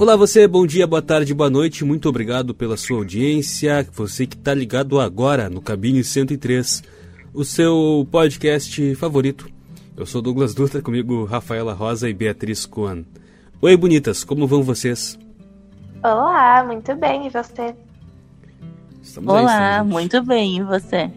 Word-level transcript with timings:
Olá 0.00 0.14
você, 0.14 0.46
bom 0.46 0.64
dia, 0.64 0.86
boa 0.86 1.02
tarde, 1.02 1.34
boa 1.34 1.50
noite, 1.50 1.84
muito 1.84 2.08
obrigado 2.08 2.54
pela 2.54 2.76
sua 2.76 2.98
audiência, 2.98 3.84
você 3.92 4.28
que 4.28 4.36
está 4.36 4.54
ligado 4.54 5.00
agora 5.00 5.50
no 5.50 5.60
Cabine 5.60 6.04
103, 6.04 6.84
o 7.34 7.44
seu 7.44 8.06
podcast 8.08 8.94
favorito. 8.94 9.50
Eu 9.96 10.06
sou 10.06 10.22
Douglas 10.22 10.54
Dutra, 10.54 10.80
comigo 10.80 11.24
Rafaela 11.24 11.74
Rosa 11.74 12.08
e 12.08 12.14
Beatriz 12.14 12.64
Coan. 12.64 13.04
Oi 13.60 13.76
bonitas, 13.76 14.22
como 14.22 14.46
vão 14.46 14.62
vocês? 14.62 15.18
Olá, 16.00 16.62
muito 16.64 16.94
bem, 16.94 17.26
e 17.26 17.30
você? 17.30 17.74
Estamos 19.02 19.34
Olá, 19.34 19.80
aí, 19.80 19.84
muito 19.84 20.22
bem, 20.22 20.58
e 20.58 20.62
você? 20.62 21.10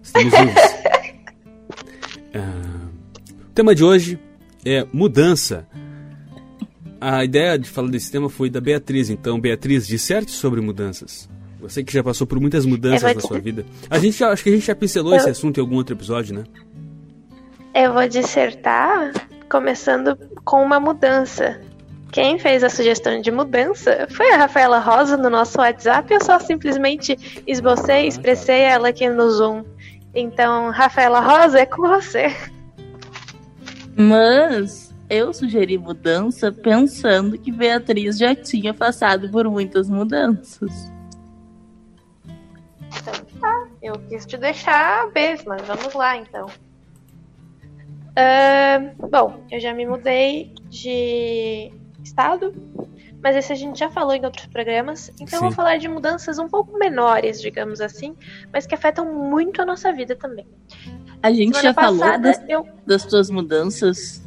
Estamos 0.00 0.32
vivos. 0.32 0.54
ah, 2.32 2.88
o 3.44 3.52
tema 3.52 3.74
de 3.74 3.82
hoje 3.82 4.20
é 4.64 4.86
mudança 4.92 5.66
a 7.02 7.24
ideia 7.24 7.58
de 7.58 7.68
falar 7.68 7.88
desse 7.88 8.12
tema 8.12 8.28
foi 8.28 8.48
da 8.48 8.60
Beatriz. 8.60 9.10
Então, 9.10 9.40
Beatriz, 9.40 9.88
disserte 9.88 10.30
sobre 10.30 10.60
mudanças. 10.60 11.28
Você 11.60 11.82
que 11.82 11.92
já 11.92 12.02
passou 12.02 12.28
por 12.28 12.38
muitas 12.40 12.64
mudanças 12.64 13.14
na 13.14 13.20
sua 13.20 13.40
vida. 13.40 13.66
A 13.90 13.98
gente 13.98 14.18
já, 14.18 14.30
acho 14.30 14.44
que 14.44 14.50
a 14.50 14.52
gente 14.52 14.66
já 14.66 14.74
pincelou 14.74 15.12
eu... 15.12 15.18
esse 15.18 15.28
assunto 15.28 15.58
em 15.58 15.60
algum 15.60 15.74
outro 15.74 15.96
episódio, 15.96 16.34
né? 16.34 16.44
Eu 17.74 17.92
vou 17.92 18.06
dissertar 18.08 19.12
começando 19.50 20.16
com 20.44 20.62
uma 20.62 20.78
mudança. 20.78 21.60
Quem 22.12 22.38
fez 22.38 22.62
a 22.62 22.68
sugestão 22.68 23.20
de 23.20 23.32
mudança 23.32 24.06
foi 24.10 24.30
a 24.32 24.36
Rafaela 24.36 24.78
Rosa 24.78 25.16
no 25.16 25.28
nosso 25.28 25.58
WhatsApp. 25.58 26.12
Eu 26.12 26.22
só 26.22 26.38
simplesmente 26.38 27.42
esbocei, 27.46 28.06
expressei 28.06 28.60
ela 28.60 28.90
aqui 28.90 29.08
no 29.08 29.28
Zoom. 29.28 29.64
Então, 30.14 30.70
Rafaela 30.70 31.20
Rosa, 31.20 31.60
é 31.60 31.66
com 31.66 31.82
você. 31.82 32.32
Mas 33.96 34.91
eu 35.12 35.30
sugeri 35.34 35.76
mudança 35.76 36.50
pensando 36.50 37.36
que 37.36 37.52
Beatriz 37.52 38.16
já 38.16 38.34
tinha 38.34 38.72
passado 38.72 39.28
por 39.28 39.46
muitas 39.46 39.86
mudanças. 39.90 40.90
Então 42.24 43.12
tá, 43.38 43.68
eu 43.82 43.98
quis 44.08 44.24
te 44.24 44.38
deixar 44.38 45.10
beijo, 45.10 45.44
mas 45.46 45.60
vamos 45.62 45.92
lá 45.92 46.16
então. 46.16 46.46
Uh, 48.12 49.08
bom, 49.08 49.44
eu 49.50 49.60
já 49.60 49.74
me 49.74 49.84
mudei 49.84 50.54
de 50.70 51.70
estado, 52.02 52.54
mas 53.22 53.36
esse 53.36 53.52
a 53.52 53.56
gente 53.56 53.78
já 53.78 53.90
falou 53.90 54.14
em 54.14 54.24
outros 54.24 54.46
programas, 54.46 55.10
então 55.20 55.26
Sim. 55.28 55.36
eu 55.36 55.42
vou 55.42 55.52
falar 55.52 55.76
de 55.76 55.88
mudanças 55.88 56.38
um 56.38 56.48
pouco 56.48 56.78
menores, 56.78 57.38
digamos 57.38 57.82
assim, 57.82 58.16
mas 58.50 58.66
que 58.66 58.74
afetam 58.74 59.12
muito 59.12 59.60
a 59.60 59.66
nossa 59.66 59.92
vida 59.92 60.16
também. 60.16 60.46
A 61.22 61.30
gente 61.30 61.56
Semana 61.56 61.62
já 61.62 61.74
passada, 61.74 62.00
falou 62.00 62.20
das, 62.20 62.42
eu... 62.48 62.68
das 62.86 63.04
tuas 63.04 63.30
mudanças 63.30 64.21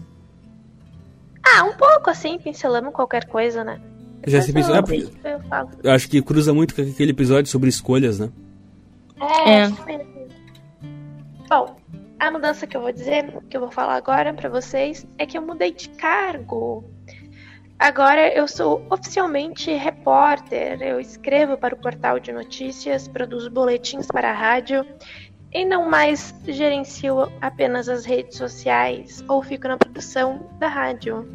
ah, 1.46 1.64
um 1.64 1.74
pouco 1.74 2.10
assim, 2.10 2.40
pincelamos 2.40 2.94
qualquer 2.94 3.26
coisa, 3.26 3.64
né? 3.64 3.80
Já 4.28 4.42
se 4.42 4.52
pensou, 4.52 4.76
eu, 4.76 4.84
eu, 5.24 5.42
eu 5.84 5.92
acho 5.92 6.10
que 6.10 6.22
cruza 6.22 6.52
muito 6.54 6.74
com 6.74 6.82
aquele 6.82 7.12
episódio 7.12 7.52
sobre 7.52 7.70
escolhas, 7.70 8.20
né? 8.20 8.30
É, 9.46 9.62
é. 9.62 10.06
Bom, 11.48 11.78
a 12.20 12.32
mudança 12.32 12.66
que 12.66 12.76
eu 12.76 12.82
vou 12.82 12.92
dizer, 12.92 13.32
que 13.50 13.56
eu 13.56 13.62
vou 13.62 13.72
falar 13.72 13.96
agora 13.96 14.34
para 14.34 14.50
vocês, 14.50 15.06
é 15.18 15.26
que 15.28 15.38
eu 15.38 15.42
mudei 15.44 15.72
de 15.72 15.90
cargo. 15.90 16.84
Agora 17.78 18.34
eu 18.34 18.48
sou 18.48 18.86
oficialmente 18.90 19.72
repórter. 19.72 20.82
Eu 20.82 21.00
escrevo 21.00 21.58
para 21.58 21.76
o 21.76 21.78
portal 21.78 22.20
de 22.20 22.32
notícias, 22.32 23.08
produzo 23.08 23.52
boletins 23.52 24.08
para 24.08 24.32
a 24.32 24.34
rádio 24.34 24.86
e 25.54 25.66
não 25.66 25.90
mais 25.90 26.34
gerencio 26.48 27.32
apenas 27.42 27.88
as 27.88 28.06
redes 28.06 28.38
sociais 28.38 29.24
ou 29.28 29.42
fico 29.42 29.68
na 29.68 29.78
produção 29.78 30.48
da 30.60 30.68
rádio. 30.68 31.28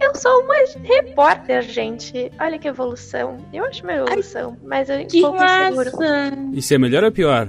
Eu 0.00 0.14
sou 0.14 0.44
uma 0.44 0.54
repórter, 0.82 1.62
gente. 1.62 2.32
Olha 2.40 2.58
que 2.58 2.66
evolução. 2.66 3.36
Eu 3.52 3.64
acho 3.66 3.82
uma 3.82 3.92
evolução, 3.92 4.56
Ai, 4.62 4.66
mas 4.66 4.88
eu 4.88 5.06
que 5.06 5.18
um 5.18 5.30
pouco 5.30 5.44
inseguro. 5.44 5.90
Isso 6.54 6.74
é 6.74 6.78
melhor 6.78 7.04
ou 7.04 7.12
pior? 7.12 7.48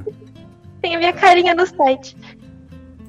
Tem 0.82 0.96
a 0.96 0.98
minha 1.00 1.14
carinha 1.14 1.56
no 1.56 1.66
site. 1.66 2.18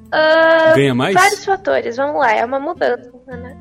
Uh, 0.06 0.74
Ganha 0.76 0.94
mais? 0.94 1.14
Vários 1.14 1.44
fatores. 1.44 1.96
Vamos 1.96 2.20
lá, 2.20 2.32
é 2.32 2.44
uma 2.44 2.60
mudança, 2.60 3.10
né? 3.26 3.56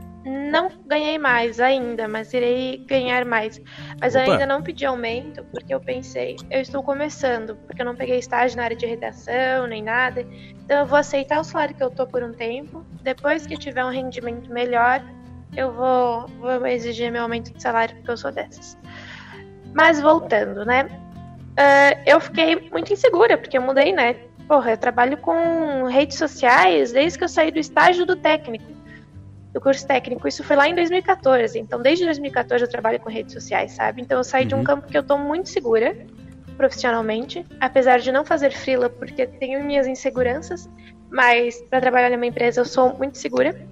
Não 0.51 0.69
ganhei 0.85 1.17
mais 1.17 1.61
ainda, 1.61 2.09
mas 2.09 2.33
irei 2.33 2.83
ganhar 2.85 3.23
mais. 3.23 3.61
Mas 4.01 4.13
Opa. 4.13 4.25
eu 4.25 4.31
ainda 4.33 4.45
não 4.45 4.61
pedi 4.61 4.85
aumento, 4.85 5.45
porque 5.45 5.73
eu 5.73 5.79
pensei, 5.79 6.35
eu 6.49 6.59
estou 6.59 6.83
começando, 6.83 7.55
porque 7.65 7.81
eu 7.81 7.85
não 7.85 7.95
peguei 7.95 8.19
estágio 8.19 8.57
na 8.57 8.65
área 8.65 8.75
de 8.75 8.85
redação, 8.85 9.65
nem 9.65 9.81
nada. 9.81 10.27
Então 10.65 10.79
eu 10.79 10.85
vou 10.85 10.97
aceitar 10.97 11.39
o 11.39 11.43
salário 11.45 11.73
que 11.73 11.81
eu 11.81 11.89
tô 11.89 12.05
por 12.05 12.21
um 12.21 12.33
tempo. 12.33 12.85
Depois 13.01 13.47
que 13.47 13.55
tiver 13.55 13.85
um 13.85 13.91
rendimento 13.91 14.51
melhor, 14.51 15.01
eu 15.55 15.71
vou, 15.71 16.27
vou 16.27 16.67
exigir 16.67 17.09
meu 17.13 17.23
aumento 17.23 17.53
de 17.53 17.61
salário, 17.61 17.95
porque 17.95 18.11
eu 18.11 18.17
sou 18.17 18.31
dessas. 18.33 18.77
Mas 19.73 20.01
voltando, 20.01 20.65
né? 20.65 20.83
Uh, 21.51 22.01
eu 22.05 22.19
fiquei 22.19 22.69
muito 22.69 22.91
insegura, 22.91 23.37
porque 23.37 23.57
eu 23.57 23.61
mudei, 23.61 23.93
né? 23.93 24.17
Porra, 24.49 24.71
eu 24.71 24.77
trabalho 24.77 25.15
com 25.15 25.85
redes 25.85 26.17
sociais 26.17 26.91
desde 26.91 27.17
que 27.17 27.23
eu 27.23 27.29
saí 27.29 27.51
do 27.51 27.59
estágio 27.59 28.05
do 28.05 28.17
técnico 28.17 28.80
do 29.53 29.59
curso 29.59 29.85
técnico. 29.85 30.27
Isso 30.27 30.43
foi 30.43 30.55
lá 30.55 30.67
em 30.67 30.75
2014. 30.75 31.59
Então, 31.59 31.81
desde 31.81 32.05
2014 32.05 32.63
eu 32.63 32.69
trabalho 32.69 32.99
com 32.99 33.09
redes 33.09 33.33
sociais, 33.33 33.73
sabe? 33.73 34.01
Então, 34.01 34.17
eu 34.17 34.23
saí 34.23 34.43
uhum. 34.43 34.47
de 34.47 34.55
um 34.55 34.57
uhum. 34.59 34.63
campo 34.63 34.87
que 34.87 34.97
eu 34.97 35.03
tô 35.03 35.17
muito 35.17 35.49
segura 35.49 35.95
profissionalmente, 36.57 37.45
apesar 37.59 37.99
de 37.99 38.11
não 38.11 38.23
fazer 38.23 38.51
frila 38.51 38.87
porque 38.87 39.25
tenho 39.25 39.63
minhas 39.63 39.87
inseguranças, 39.87 40.69
mas 41.09 41.59
para 41.63 41.81
trabalhar 41.81 42.11
numa 42.11 42.25
empresa 42.25 42.61
eu 42.61 42.65
sou 42.65 42.95
muito 42.97 43.17
segura. 43.17 43.67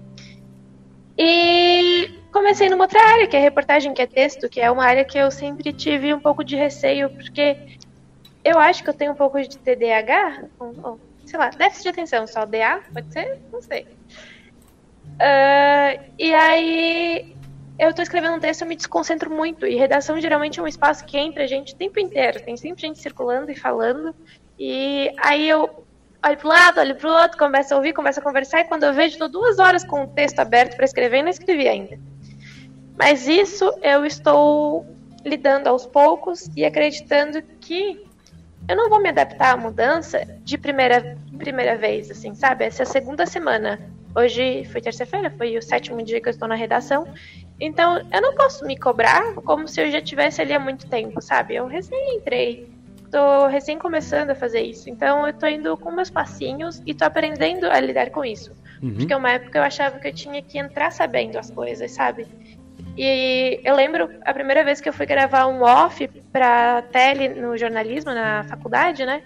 E 1.16 2.19
comecei 2.31 2.69
numa 2.69 2.85
outra 2.85 3.00
área, 3.00 3.28
que 3.28 3.35
é 3.35 3.39
reportagem, 3.39 3.94
que 3.94 4.01
é 4.01 4.07
texto, 4.07 4.50
que 4.50 4.59
é 4.59 4.72
uma 4.72 4.84
área 4.84 5.06
que 5.06 5.18
eu 5.18 5.29
sempre 5.29 5.72
tive 5.72 6.13
um 6.13 6.19
pouco 6.19 6.44
de 6.44 6.56
receio, 6.56 7.09
porque 7.09 7.57
eu 8.44 8.57
acho 8.57 8.84
que 8.84 8.89
eu 8.89 8.94
tenho 8.94 9.12
um 9.12 9.16
pouco 9.16 9.39
de 9.39 9.57
TDAH, 9.57 10.45
ou, 10.57 10.73
ou 10.81 11.00
sei 11.25 11.38
lá, 11.38 11.50
déficit 11.50 11.84
de 11.84 11.89
atenção, 11.89 12.25
só 12.25 12.45
DA, 12.45 12.81
pode 12.91 13.13
ser? 13.13 13.38
Não 13.51 13.62
sei. 13.62 13.85
Uh, 15.19 16.02
e 16.18 16.34
aí 16.34 17.35
eu 17.78 17.94
tô 17.94 18.02
escrevendo 18.02 18.35
um 18.35 18.40
texto, 18.40 18.62
eu 18.62 18.68
me 18.68 18.75
desconcentro 18.75 19.30
muito. 19.30 19.66
E 19.66 19.75
redação 19.75 20.19
geralmente 20.19 20.59
é 20.59 20.63
um 20.63 20.68
espaço 20.68 21.06
que 21.06 21.18
entra 21.18 21.47
gente 21.47 21.74
o 21.74 21.78
tempo 21.78 22.00
inteiro. 22.00 22.41
Tem 22.41 22.56
sempre 22.56 22.81
gente 22.81 23.00
circulando 23.00 23.52
e 23.52 23.56
falando. 23.56 24.16
E 24.57 25.12
aí 25.18 25.47
eu 25.47 25.85
olho 26.24 26.38
pro 26.38 26.47
lado, 26.47 26.80
olho 26.80 26.96
pro 26.96 27.09
outro, 27.09 27.38
começo 27.38 27.74
a 27.74 27.78
ouvir, 27.78 27.94
começo 27.94 28.19
a 28.19 28.24
conversar. 28.24 28.62
E 28.62 28.66
quando 28.66 28.84
eu 28.84 28.94
vejo, 28.94 29.18
tô 29.18 29.28
duas 29.28 29.59
horas 29.59 29.84
com 29.84 30.03
o 30.03 30.07
texto 30.07 30.40
aberto 30.40 30.75
para 30.75 30.85
escrever 30.85 31.19
e 31.19 31.24
não 31.24 31.30
escrevi 31.30 31.68
ainda. 31.68 31.97
Mas 32.97 33.28
isso 33.28 33.74
eu 33.81 34.06
estou 34.06 34.86
lidando 35.24 35.68
aos 35.68 35.86
poucos 35.86 36.50
e 36.56 36.66
acreditando 36.66 37.41
que 37.62 38.06
eu 38.68 38.75
não 38.75 38.90
vou 38.90 39.01
me 39.01 39.09
adaptar 39.09 39.53
à 39.53 39.57
mudança 39.57 40.25
de 40.44 40.57
primeira, 40.57 41.18
primeira 41.38 41.78
vez, 41.78 42.12
assim, 42.12 42.36
sabe? 42.36 42.66
Essa 42.66 42.84
é 42.84 42.86
a 42.86 42.88
segunda 42.88 43.25
semana 43.25 43.80
Hoje 44.16 44.66
foi 44.66 44.81
terça-feira, 44.81 45.30
foi 45.30 45.58
o 45.58 45.62
sétimo 45.62 46.02
dia 46.03 46.20
que 46.20 46.28
eu 46.28 46.31
estou 46.31 46.47
na 46.47 46.56
redação. 46.56 47.08
Então, 47.59 47.97
eu 48.12 48.22
não 48.22 48.34
posso 48.34 48.66
me 48.66 48.78
cobrar 48.78 49.34
como 49.36 49.68
se 49.68 49.81
eu 49.81 49.92
já 49.92 50.02
tivesse 50.02 50.42
ali 50.42 50.53
há 50.53 50.59
muito 50.59 50.88
tempo, 50.88 51.22
sabe? 51.22 51.56
Eu 51.56 51.68
recém 51.68 52.16
entrei, 52.16 52.68
tô 53.12 53.48
recém 53.48 53.78
começando 53.78 54.31
a 54.31 54.36
fazer 54.36 54.62
isso. 54.62 54.90
Então, 54.90 55.28
eu 55.28 55.34
tô 55.34 55.46
indo 55.46 55.75
com 55.78 55.92
meus 55.92 56.09
passinhos 56.09 56.81
e 56.86 56.94
tô 56.94 57.06
aprendendo 57.06 57.66
a 57.66 57.80
lidar 57.80 58.09
com 58.09 58.24
isso. 58.24 58.52
Uhum. 58.81 58.96
Porque 58.96 59.14
uma 59.14 59.31
época 59.31 59.59
eu 59.59 59.64
achava 59.64 60.00
que 60.00 60.08
eu 60.08 60.14
tinha 60.14 60.42
que 60.42 60.58
entrar 60.58 60.92
sabendo 60.92 61.38
as 61.38 61.52
coisas, 61.52 61.92
sabe? 61.92 62.25
E 62.98 63.59
eu 63.64 63.75
lembro 63.75 64.09
a 64.25 64.34
primeira 64.34 64.64
vez 64.64 64.81
que 64.81 64.90
eu 64.90 64.94
fui 64.94 65.06
gravar 65.06 65.48
um 65.48 65.62
off 65.62 66.08
pra 66.31 66.81
tele 66.92 67.30
no 67.30 67.58
jornalismo, 67.58 68.14
na 68.14 68.44
faculdade, 68.44 69.06
né? 69.06 69.22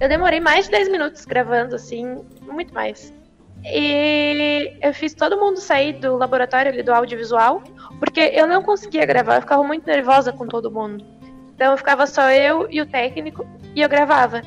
Eu 0.00 0.08
demorei 0.08 0.40
mais 0.40 0.66
de 0.66 0.72
10 0.72 0.88
minutos 0.88 1.24
gravando, 1.24 1.74
assim, 1.74 2.22
muito 2.42 2.74
mais. 2.74 3.12
E 3.68 4.78
eu 4.80 4.94
fiz 4.94 5.12
todo 5.12 5.36
mundo 5.36 5.58
sair 5.58 5.94
do 5.94 6.16
laboratório 6.16 6.70
ali 6.70 6.82
do 6.82 6.94
audiovisual, 6.94 7.62
porque 7.98 8.20
eu 8.20 8.46
não 8.46 8.62
conseguia 8.62 9.04
gravar, 9.04 9.36
eu 9.36 9.40
ficava 9.40 9.64
muito 9.64 9.86
nervosa 9.86 10.32
com 10.32 10.46
todo 10.46 10.70
mundo. 10.70 11.04
Então 11.54 11.72
eu 11.72 11.78
ficava 11.78 12.06
só 12.06 12.30
eu 12.30 12.68
e 12.70 12.80
o 12.80 12.86
técnico 12.86 13.46
e 13.74 13.80
eu 13.80 13.88
gravava. 13.88 14.42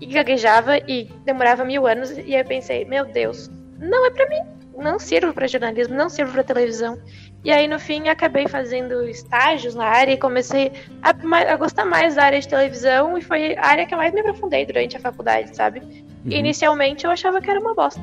E 0.00 0.06
gaguejava 0.06 0.76
e 0.78 1.04
demorava 1.24 1.64
mil 1.64 1.86
anos. 1.86 2.10
E 2.10 2.34
aí 2.34 2.42
eu 2.42 2.44
pensei, 2.44 2.84
meu 2.84 3.04
Deus, 3.04 3.50
não 3.78 4.06
é 4.06 4.10
pra 4.10 4.28
mim. 4.28 4.40
Não 4.76 4.98
sirvo 4.98 5.32
para 5.32 5.48
jornalismo, 5.48 5.96
não 5.96 6.08
sirvo 6.08 6.32
para 6.32 6.44
televisão. 6.44 7.00
E 7.44 7.50
aí 7.50 7.66
no 7.66 7.78
fim 7.78 8.08
acabei 8.08 8.46
fazendo 8.46 9.08
estágios 9.08 9.74
na 9.74 9.86
área 9.86 10.12
e 10.12 10.16
comecei 10.16 10.72
a, 11.02 11.10
a, 11.10 11.56
gostar 11.56 11.84
mais 11.84 12.16
da 12.16 12.24
área 12.24 12.40
de 12.40 12.46
televisão 12.46 13.16
e 13.16 13.22
foi 13.22 13.56
a 13.56 13.66
área 13.66 13.86
que 13.86 13.94
eu 13.94 13.98
mais 13.98 14.12
me 14.12 14.20
aprofundei 14.20 14.66
durante 14.66 14.96
a 14.96 15.00
faculdade, 15.00 15.56
sabe? 15.56 15.80
Uhum. 15.80 16.30
Inicialmente 16.30 17.04
eu 17.04 17.10
achava 17.10 17.40
que 17.40 17.50
era 17.50 17.60
uma 17.60 17.74
bosta. 17.74 18.00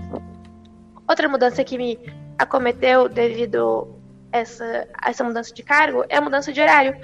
Outra 1.07 1.27
mudança 1.27 1.63
que 1.63 1.77
me 1.77 1.99
acometeu 2.37 3.07
devido 3.07 3.95
a 4.31 4.39
essa, 4.39 4.87
a 4.93 5.09
essa 5.09 5.23
mudança 5.23 5.53
de 5.53 5.63
cargo 5.63 6.03
é 6.09 6.17
a 6.17 6.21
mudança 6.21 6.51
de 6.51 6.61
horário. 6.61 6.97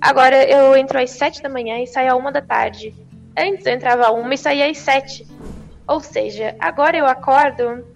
Agora 0.00 0.44
eu 0.44 0.76
entro 0.76 0.98
às 0.98 1.10
sete 1.10 1.42
da 1.42 1.48
manhã 1.48 1.78
e 1.78 1.86
saio 1.86 2.12
às 2.12 2.18
uma 2.18 2.32
da 2.32 2.42
tarde. 2.42 2.94
Antes 3.36 3.64
eu 3.66 3.72
entrava 3.72 4.08
às 4.08 4.14
uma 4.14 4.34
e 4.34 4.38
saía 4.38 4.70
às 4.70 4.78
sete. 4.78 5.26
Ou 5.86 6.00
seja, 6.00 6.56
agora 6.58 6.96
eu 6.96 7.06
acordo 7.06 7.86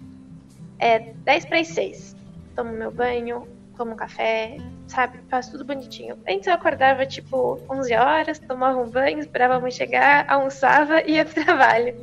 é, 0.79 0.99
dez 1.23 1.45
para 1.45 1.59
as 1.59 1.67
seis. 1.67 2.15
Tomo 2.55 2.71
meu 2.71 2.91
banho, 2.91 3.47
tomo 3.77 3.95
café, 3.95 4.57
sabe? 4.87 5.19
Faço 5.29 5.51
tudo 5.51 5.65
bonitinho. 5.65 6.17
Antes 6.27 6.47
eu 6.47 6.53
acordava 6.53 7.05
tipo 7.05 7.59
11 7.69 7.93
horas, 7.95 8.39
tomava 8.39 8.79
um 8.79 8.89
banho, 8.89 9.19
esperava 9.19 9.55
a 9.55 9.59
mãe 9.59 9.71
chegar, 9.71 10.25
almoçava 10.29 11.01
e 11.01 11.13
ia 11.13 11.25
pro 11.25 11.33
trabalho. 11.43 11.95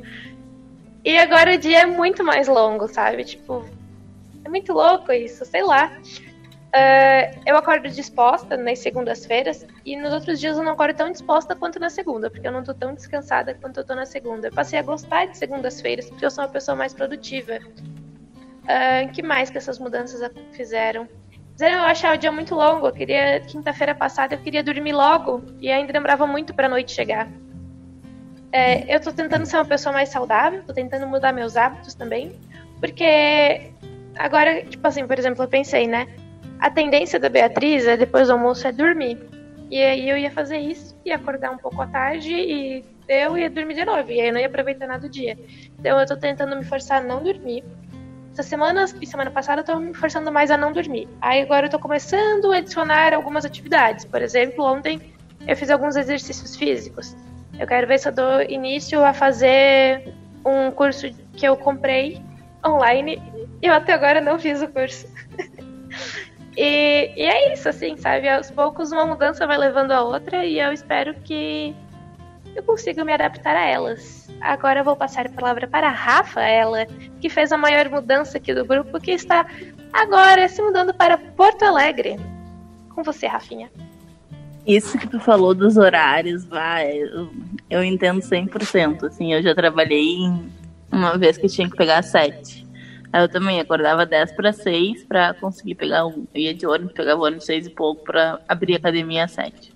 E 1.03 1.17
agora 1.17 1.55
o 1.55 1.57
dia 1.57 1.81
é 1.81 1.85
muito 1.85 2.23
mais 2.23 2.47
longo, 2.47 2.87
sabe? 2.87 3.23
Tipo, 3.23 3.65
é 4.43 4.49
muito 4.49 4.73
louco 4.73 5.11
isso, 5.11 5.45
sei 5.45 5.63
lá. 5.63 5.91
Uh, 6.69 7.41
eu 7.47 7.57
acordo 7.57 7.89
disposta 7.89 8.55
nas 8.55 8.77
segundas-feiras 8.79 9.65
e 9.83 9.97
nos 9.97 10.13
outros 10.13 10.39
dias 10.39 10.55
eu 10.55 10.63
não 10.63 10.73
acordo 10.73 10.95
tão 10.95 11.11
disposta 11.11 11.55
quanto 11.55 11.79
na 11.79 11.89
segunda, 11.89 12.29
porque 12.29 12.47
eu 12.47 12.51
não 12.51 12.63
tô 12.63 12.75
tão 12.75 12.93
descansada 12.93 13.55
quanto 13.55 13.79
eu 13.79 13.83
tô 13.83 13.95
na 13.95 14.05
segunda. 14.05 14.49
Eu 14.49 14.51
passei 14.51 14.77
a 14.77 14.83
gostar 14.83 15.25
de 15.25 15.37
segundas-feiras 15.37 16.07
porque 16.09 16.25
eu 16.25 16.29
sou 16.29 16.43
uma 16.43 16.49
pessoa 16.49 16.75
mais 16.75 16.93
produtiva. 16.93 17.57
Uh, 17.57 19.11
que 19.13 19.23
mais 19.23 19.49
que 19.49 19.57
essas 19.57 19.79
mudanças 19.79 20.21
fizeram? 20.51 21.07
Fizeram 21.53 21.79
eu 21.79 21.85
achar 21.85 22.15
o 22.15 22.17
dia 22.19 22.31
muito 22.31 22.53
longo. 22.53 22.85
Eu 22.85 22.93
queria, 22.93 23.39
quinta-feira 23.39 23.95
passada, 23.95 24.35
eu 24.35 24.39
queria 24.39 24.63
dormir 24.63 24.93
logo 24.93 25.43
e 25.59 25.71
ainda 25.71 25.91
demorava 25.91 26.27
muito 26.27 26.53
pra 26.53 26.69
noite 26.69 26.91
chegar. 26.91 27.27
É, 28.51 28.93
eu 28.93 28.99
tô 28.99 29.11
tentando 29.11 29.45
ser 29.45 29.57
uma 29.57 29.65
pessoa 29.65 29.93
mais 29.93 30.09
saudável, 30.09 30.63
tô 30.65 30.73
tentando 30.73 31.05
mudar 31.07 31.31
meus 31.31 31.55
hábitos 31.55 31.93
também, 31.93 32.39
porque 32.79 33.71
agora, 34.15 34.63
tipo 34.63 34.87
assim, 34.87 35.05
por 35.05 35.17
exemplo, 35.19 35.43
eu 35.43 35.47
pensei, 35.47 35.87
né? 35.87 36.07
A 36.59 36.69
tendência 36.69 37.19
da 37.19 37.29
Beatriz 37.29 37.85
é 37.87 37.95
depois 37.95 38.27
do 38.27 38.33
almoço 38.33 38.67
é 38.67 38.71
dormir. 38.71 39.17
E 39.69 39.81
aí 39.81 40.09
eu 40.09 40.17
ia 40.17 40.31
fazer 40.31 40.57
isso, 40.57 40.97
ia 41.05 41.15
acordar 41.15 41.51
um 41.51 41.57
pouco 41.57 41.81
à 41.81 41.87
tarde 41.87 42.33
e 42.33 42.83
eu 43.07 43.37
ia 43.37 43.49
dormir 43.49 43.75
de 43.75 43.85
novo. 43.85 44.11
E 44.11 44.19
aí 44.19 44.27
eu 44.27 44.33
não 44.33 44.39
ia 44.39 44.47
aproveitar 44.47 44.87
nada 44.87 45.07
do 45.07 45.09
dia. 45.09 45.37
Então 45.79 45.99
eu 45.99 46.05
tô 46.07 46.17
tentando 46.17 46.55
me 46.55 46.63
forçar 46.63 47.01
a 47.01 47.05
não 47.05 47.23
dormir. 47.23 47.63
Essa 48.33 48.43
semana 48.43 48.85
e 48.99 49.05
semana 49.05 49.29
passada 49.29 49.61
eu 49.61 49.65
tô 49.65 49.75
me 49.77 49.93
forçando 49.93 50.31
mais 50.31 50.49
a 50.49 50.57
não 50.57 50.73
dormir. 50.73 51.07
Aí 51.21 51.41
agora 51.41 51.67
eu 51.67 51.69
tô 51.69 51.77
começando 51.77 52.51
a 52.51 52.57
adicionar 52.57 53.13
algumas 53.13 53.45
atividades. 53.45 54.05
Por 54.05 54.21
exemplo, 54.21 54.65
ontem 54.65 54.99
eu 55.47 55.55
fiz 55.55 55.69
alguns 55.69 55.95
exercícios 55.95 56.55
físicos. 56.55 57.15
Eu 57.59 57.67
quero 57.67 57.85
ver 57.85 57.99
se 57.99 58.07
eu 58.07 58.13
dou 58.13 58.41
início 58.41 59.03
a 59.03 59.13
fazer 59.13 60.13
um 60.45 60.71
curso 60.71 61.13
que 61.33 61.45
eu 61.45 61.57
comprei 61.57 62.21
online. 62.65 63.21
Eu 63.61 63.73
até 63.73 63.93
agora 63.93 64.21
não 64.21 64.39
fiz 64.39 64.61
o 64.61 64.67
curso. 64.67 65.07
E, 66.57 67.13
e 67.15 67.21
é 67.21 67.53
isso, 67.53 67.69
assim, 67.69 67.95
sabe? 67.95 68.27
Aos 68.27 68.51
poucos 68.51 68.91
uma 68.91 69.05
mudança 69.05 69.47
vai 69.47 69.57
levando 69.57 69.93
a 69.93 70.01
outra 70.01 70.43
e 70.43 70.59
eu 70.59 70.73
espero 70.73 71.13
que 71.21 71.73
eu 72.53 72.61
consiga 72.63 73.05
me 73.05 73.13
adaptar 73.13 73.55
a 73.55 73.65
elas. 73.65 74.29
Agora 74.41 74.81
eu 74.81 74.83
vou 74.83 74.95
passar 74.95 75.27
a 75.27 75.29
palavra 75.29 75.67
para 75.67 75.87
a 75.87 75.91
Rafa, 75.91 76.41
ela 76.41 76.85
que 77.21 77.29
fez 77.29 77.53
a 77.53 77.57
maior 77.57 77.87
mudança 77.89 78.37
aqui 78.37 78.53
do 78.53 78.65
grupo, 78.65 78.99
que 78.99 79.11
está 79.11 79.45
agora 79.93 80.49
se 80.49 80.61
mudando 80.61 80.93
para 80.93 81.17
Porto 81.17 81.63
Alegre. 81.63 82.17
Com 82.93 83.03
você, 83.03 83.25
Rafinha. 83.25 83.71
Isso 84.69 84.99
que 84.99 85.07
tu 85.07 85.19
falou 85.19 85.55
dos 85.55 85.77
horários, 85.77 86.45
vai, 86.45 86.95
eu, 86.95 87.31
eu 87.71 87.83
entendo 87.83 88.21
100%. 88.21 89.03
Assim, 89.07 89.33
eu 89.33 89.41
já 89.41 89.55
trabalhei 89.55 90.17
uma 90.91 91.17
vez 91.17 91.39
que 91.39 91.47
tinha 91.47 91.67
que 91.67 91.75
pegar 91.75 92.03
sete. 92.03 92.67
Aí 93.11 93.23
eu 93.23 93.27
também 93.27 93.59
acordava 93.59 94.05
10 94.05 94.31
para 94.33 94.53
6 94.53 95.03
para 95.05 95.33
conseguir 95.33 95.73
pegar 95.73 96.05
um. 96.05 96.27
Eu 96.35 96.41
ia 96.41 96.53
de 96.53 96.67
ônibus, 96.67 96.93
pegava 96.93 97.19
ônibus 97.19 97.45
6 97.45 97.65
e 97.65 97.71
pouco 97.71 98.03
para 98.03 98.39
abrir 98.47 98.75
a 98.75 98.77
academia 98.77 99.23
às 99.23 99.31
7. 99.31 99.73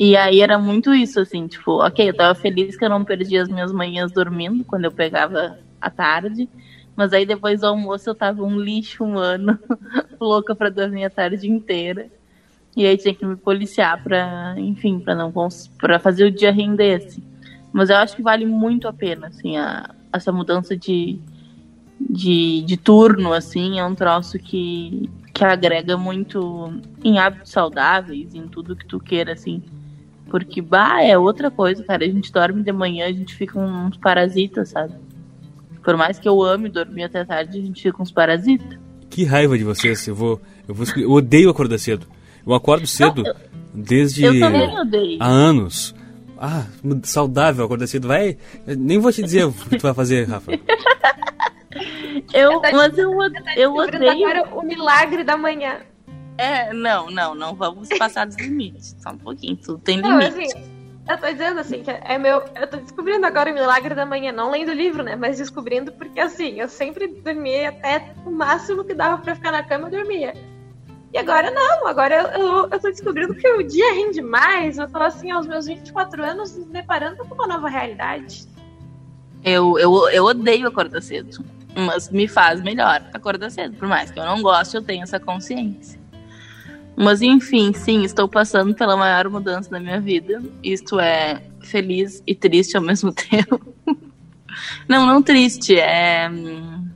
E 0.00 0.16
aí 0.16 0.40
era 0.40 0.58
muito 0.58 0.92
isso, 0.92 1.20
assim, 1.20 1.46
tipo, 1.46 1.80
ok, 1.80 2.08
eu 2.08 2.16
tava 2.16 2.34
feliz 2.34 2.76
que 2.76 2.84
eu 2.84 2.90
não 2.90 3.04
perdi 3.04 3.38
as 3.38 3.48
minhas 3.48 3.70
manhãs 3.70 4.10
dormindo 4.10 4.64
quando 4.64 4.86
eu 4.86 4.90
pegava 4.90 5.60
à 5.80 5.88
tarde. 5.88 6.48
Mas 6.96 7.12
aí 7.12 7.24
depois 7.24 7.60
do 7.60 7.68
almoço 7.68 8.10
eu 8.10 8.16
tava 8.16 8.42
um 8.42 8.58
lixo 8.58 9.04
humano, 9.04 9.56
louca 10.20 10.56
pra 10.56 10.70
dormir 10.70 11.04
a 11.04 11.10
tarde 11.10 11.48
inteira. 11.48 12.10
E 12.76 12.86
aí 12.86 12.96
tinha 12.96 13.14
que 13.14 13.24
me 13.24 13.36
policiar 13.36 14.02
pra, 14.02 14.54
enfim, 14.58 14.98
pra 14.98 15.14
não 15.14 15.32
para 15.78 15.98
fazer 15.98 16.24
o 16.24 16.30
dia 16.30 16.50
render, 16.50 17.04
assim. 17.04 17.22
Mas 17.72 17.90
eu 17.90 17.96
acho 17.96 18.16
que 18.16 18.22
vale 18.22 18.46
muito 18.46 18.88
a 18.88 18.92
pena, 18.92 19.28
assim, 19.28 19.56
a, 19.56 19.94
essa 20.12 20.32
mudança 20.32 20.76
de, 20.76 21.18
de, 22.00 22.62
de 22.62 22.76
turno, 22.76 23.32
assim, 23.32 23.78
é 23.78 23.84
um 23.84 23.94
troço 23.94 24.38
que, 24.38 25.08
que 25.32 25.44
agrega 25.44 25.96
muito 25.96 26.72
em 27.02 27.18
hábitos 27.18 27.52
saudáveis, 27.52 28.34
em 28.34 28.46
tudo 28.48 28.76
que 28.76 28.86
tu 28.86 28.98
queira, 28.98 29.32
assim. 29.32 29.62
Porque, 30.28 30.60
bah, 30.60 31.02
é 31.02 31.16
outra 31.16 31.50
coisa, 31.50 31.84
cara. 31.84 32.04
A 32.04 32.08
gente 32.08 32.32
dorme 32.32 32.62
de 32.62 32.72
manhã, 32.72 33.06
a 33.06 33.12
gente 33.12 33.34
fica 33.34 33.58
uns 33.58 33.96
parasitas, 33.96 34.70
sabe? 34.70 34.94
Por 35.82 35.96
mais 35.96 36.18
que 36.18 36.28
eu 36.28 36.42
ame 36.42 36.68
dormir 36.68 37.04
até 37.04 37.24
tarde, 37.24 37.58
a 37.58 37.62
gente 37.62 37.82
fica 37.82 38.02
uns 38.02 38.10
parasitas. 38.10 38.78
Que 39.10 39.24
raiva 39.24 39.56
de 39.56 39.64
vocês. 39.64 40.06
Eu 40.08 40.14
vou. 40.14 40.40
Eu, 40.66 40.74
vou, 40.74 40.86
eu 40.96 41.10
odeio 41.10 41.50
acordar 41.50 41.78
cedo. 41.78 42.06
Eu 42.46 42.54
acordo 42.54 42.86
cedo 42.86 43.22
Não, 43.22 43.30
eu, 43.30 43.36
desde 43.72 44.24
eu 44.24 44.32
odeio. 44.80 45.18
há 45.20 45.26
anos. 45.26 45.94
Ah, 46.38 46.66
saudável 47.04 47.64
acordar 47.64 47.86
cedo. 47.86 48.08
Vai. 48.08 48.36
Nem 48.66 48.98
vou 48.98 49.12
te 49.12 49.22
dizer 49.22 49.44
o 49.44 49.52
que 49.52 49.78
tu 49.78 49.82
vai 49.82 49.94
fazer, 49.94 50.28
Rafa. 50.28 50.52
Eu, 52.32 52.60
mas 52.60 52.96
eu, 52.96 53.12
eu 53.56 53.74
odeio. 53.74 54.10
Agora 54.10 54.48
o 54.54 54.62
milagre 54.62 55.24
da 55.24 55.36
manhã. 55.36 55.80
É, 56.38 56.72
não, 56.72 57.10
não, 57.10 57.34
não 57.34 57.54
vamos 57.54 57.88
passar 57.98 58.26
dos 58.26 58.36
limites. 58.36 58.96
Só 59.00 59.10
um 59.10 59.18
pouquinho, 59.18 59.56
tudo 59.56 59.78
tem 59.78 60.00
limite. 60.00 60.08
Não, 60.08 60.18
assim, 60.18 60.74
eu 61.08 61.18
tô 61.18 61.26
dizendo 61.26 61.60
assim, 61.60 61.82
que 61.82 61.90
é 61.90 62.18
meu. 62.18 62.42
Eu 62.54 62.66
tô 62.68 62.76
descobrindo 62.78 63.26
agora 63.26 63.50
o 63.50 63.54
milagre 63.54 63.94
da 63.94 64.06
manhã, 64.06 64.32
não 64.32 64.50
lendo 64.50 64.70
o 64.70 64.74
livro, 64.74 65.02
né? 65.02 65.16
Mas 65.16 65.38
descobrindo 65.38 65.92
porque 65.92 66.18
assim, 66.18 66.60
eu 66.60 66.68
sempre 66.68 67.06
dormia 67.08 67.68
até 67.68 68.14
o 68.24 68.30
máximo 68.30 68.84
que 68.84 68.94
dava 68.94 69.18
pra 69.22 69.34
ficar 69.34 69.52
na 69.52 69.62
cama, 69.62 69.88
eu 69.88 69.92
dormia. 69.92 70.34
E 71.14 71.18
agora 71.18 71.50
não, 71.50 71.86
agora 71.86 72.32
eu, 72.36 72.68
eu, 72.70 72.80
tô 72.80 72.90
descobrindo 72.90 73.34
que 73.34 73.48
o 73.48 73.62
dia 73.62 73.94
rende 73.94 74.20
mais. 74.20 74.76
Eu 74.76 74.88
tô 74.88 74.98
assim, 74.98 75.30
aos 75.30 75.46
meus 75.46 75.64
24 75.64 76.22
anos, 76.22 76.58
me 76.58 76.66
deparando 76.66 77.24
com 77.24 77.34
uma 77.34 77.46
nova 77.46 77.68
realidade. 77.68 78.46
Eu, 79.42 79.78
eu, 79.78 80.08
eu 80.10 80.24
odeio 80.24 80.66
acordar 80.66 81.00
cedo 81.00 81.44
mas 81.74 82.08
me 82.10 82.28
faz 82.28 82.62
melhor 82.62 83.04
acordar 83.12 83.50
cedo. 83.50 83.76
Por 83.76 83.88
mais 83.88 84.10
que 84.10 84.18
eu 84.18 84.24
não 84.24 84.40
goste, 84.40 84.76
eu 84.76 84.82
tenho 84.82 85.02
essa 85.02 85.18
consciência. 85.18 85.98
Mas 86.96 87.20
enfim, 87.20 87.72
sim, 87.72 88.04
estou 88.04 88.28
passando 88.28 88.74
pela 88.74 88.96
maior 88.96 89.28
mudança 89.28 89.68
da 89.68 89.80
minha 89.80 90.00
vida. 90.00 90.40
Isto 90.62 91.00
é 91.00 91.42
feliz 91.60 92.22
e 92.26 92.34
triste 92.34 92.76
ao 92.76 92.82
mesmo 92.84 93.12
tempo. 93.12 93.60
não, 94.88 95.04
não 95.06 95.22
triste, 95.22 95.76
é. 95.76 96.28
Hum, 96.30 96.88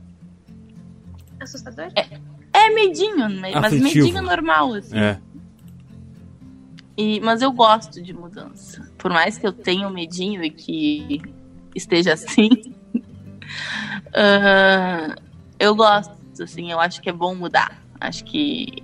Assustador? 1.39 1.91
É, 1.95 2.19
é 2.59 2.69
medinho, 2.69 3.29
mas 3.61 3.73
medinho 3.73 4.21
normal, 4.21 4.73
assim. 4.73 4.97
É. 4.97 5.19
E, 6.97 7.19
mas 7.21 7.41
eu 7.41 7.51
gosto 7.51 8.01
de 8.01 8.13
mudança. 8.13 8.91
Por 8.97 9.11
mais 9.11 9.37
que 9.37 9.47
eu 9.47 9.53
tenha 9.53 9.89
medinho 9.89 10.43
e 10.43 10.49
que 10.49 11.21
esteja 11.75 12.13
assim, 12.13 12.49
Uh, 14.09 15.15
eu 15.59 15.75
gosto, 15.75 16.13
assim, 16.41 16.71
eu 16.71 16.79
acho 16.79 17.01
que 17.01 17.09
é 17.09 17.13
bom 17.13 17.35
mudar. 17.35 17.81
Acho 17.99 18.23
que. 18.23 18.83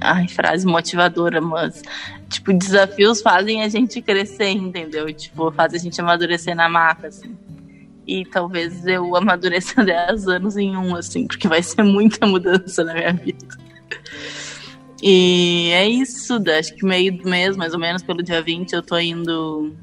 Ai, 0.00 0.28
frase 0.28 0.66
motivadora, 0.66 1.40
mas. 1.40 1.82
Tipo, 2.28 2.52
desafios 2.52 3.20
fazem 3.20 3.62
a 3.62 3.68
gente 3.68 4.00
crescer, 4.00 4.50
entendeu? 4.50 5.12
Tipo, 5.12 5.50
faz 5.52 5.74
a 5.74 5.78
gente 5.78 6.00
amadurecer 6.00 6.54
na 6.54 6.68
marca, 6.68 7.08
assim. 7.08 7.36
E 8.06 8.24
talvez 8.24 8.86
eu 8.86 9.14
amadureça 9.14 9.82
10 9.84 10.28
anos 10.28 10.56
em 10.56 10.76
um, 10.76 10.96
assim, 10.96 11.26
porque 11.26 11.48
vai 11.48 11.62
ser 11.62 11.82
muita 11.82 12.26
mudança 12.26 12.84
na 12.84 12.94
minha 12.94 13.12
vida. 13.12 13.46
E 15.02 15.70
é 15.72 15.88
isso, 15.88 16.38
acho 16.58 16.74
que 16.76 16.86
meio 16.86 17.16
do 17.16 17.28
mês, 17.28 17.56
mais 17.56 17.74
ou 17.74 17.80
menos, 17.80 18.02
pelo 18.02 18.22
dia 18.22 18.40
20, 18.40 18.72
eu 18.72 18.82
tô 18.82 18.96
indo 18.98 19.74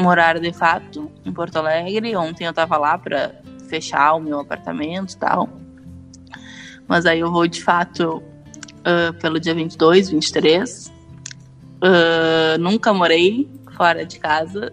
morar 0.00 0.38
de 0.38 0.52
fato 0.52 1.10
em 1.24 1.32
Porto 1.32 1.56
Alegre. 1.56 2.14
Ontem 2.16 2.44
eu 2.44 2.52
tava 2.52 2.76
lá 2.78 2.96
pra 2.96 3.34
fechar 3.68 4.14
o 4.14 4.20
meu 4.20 4.38
apartamento 4.38 5.12
e 5.12 5.16
tal. 5.16 5.48
Mas 6.86 7.04
aí 7.04 7.20
eu 7.20 7.30
vou 7.30 7.46
de 7.46 7.62
fato 7.62 8.22
uh, 8.78 9.12
pelo 9.20 9.40
dia 9.40 9.54
22, 9.54 10.10
23. 10.10 10.92
Uh, 11.82 12.58
nunca 12.58 12.94
morei 12.94 13.50
fora 13.76 14.06
de 14.06 14.18
casa. 14.18 14.72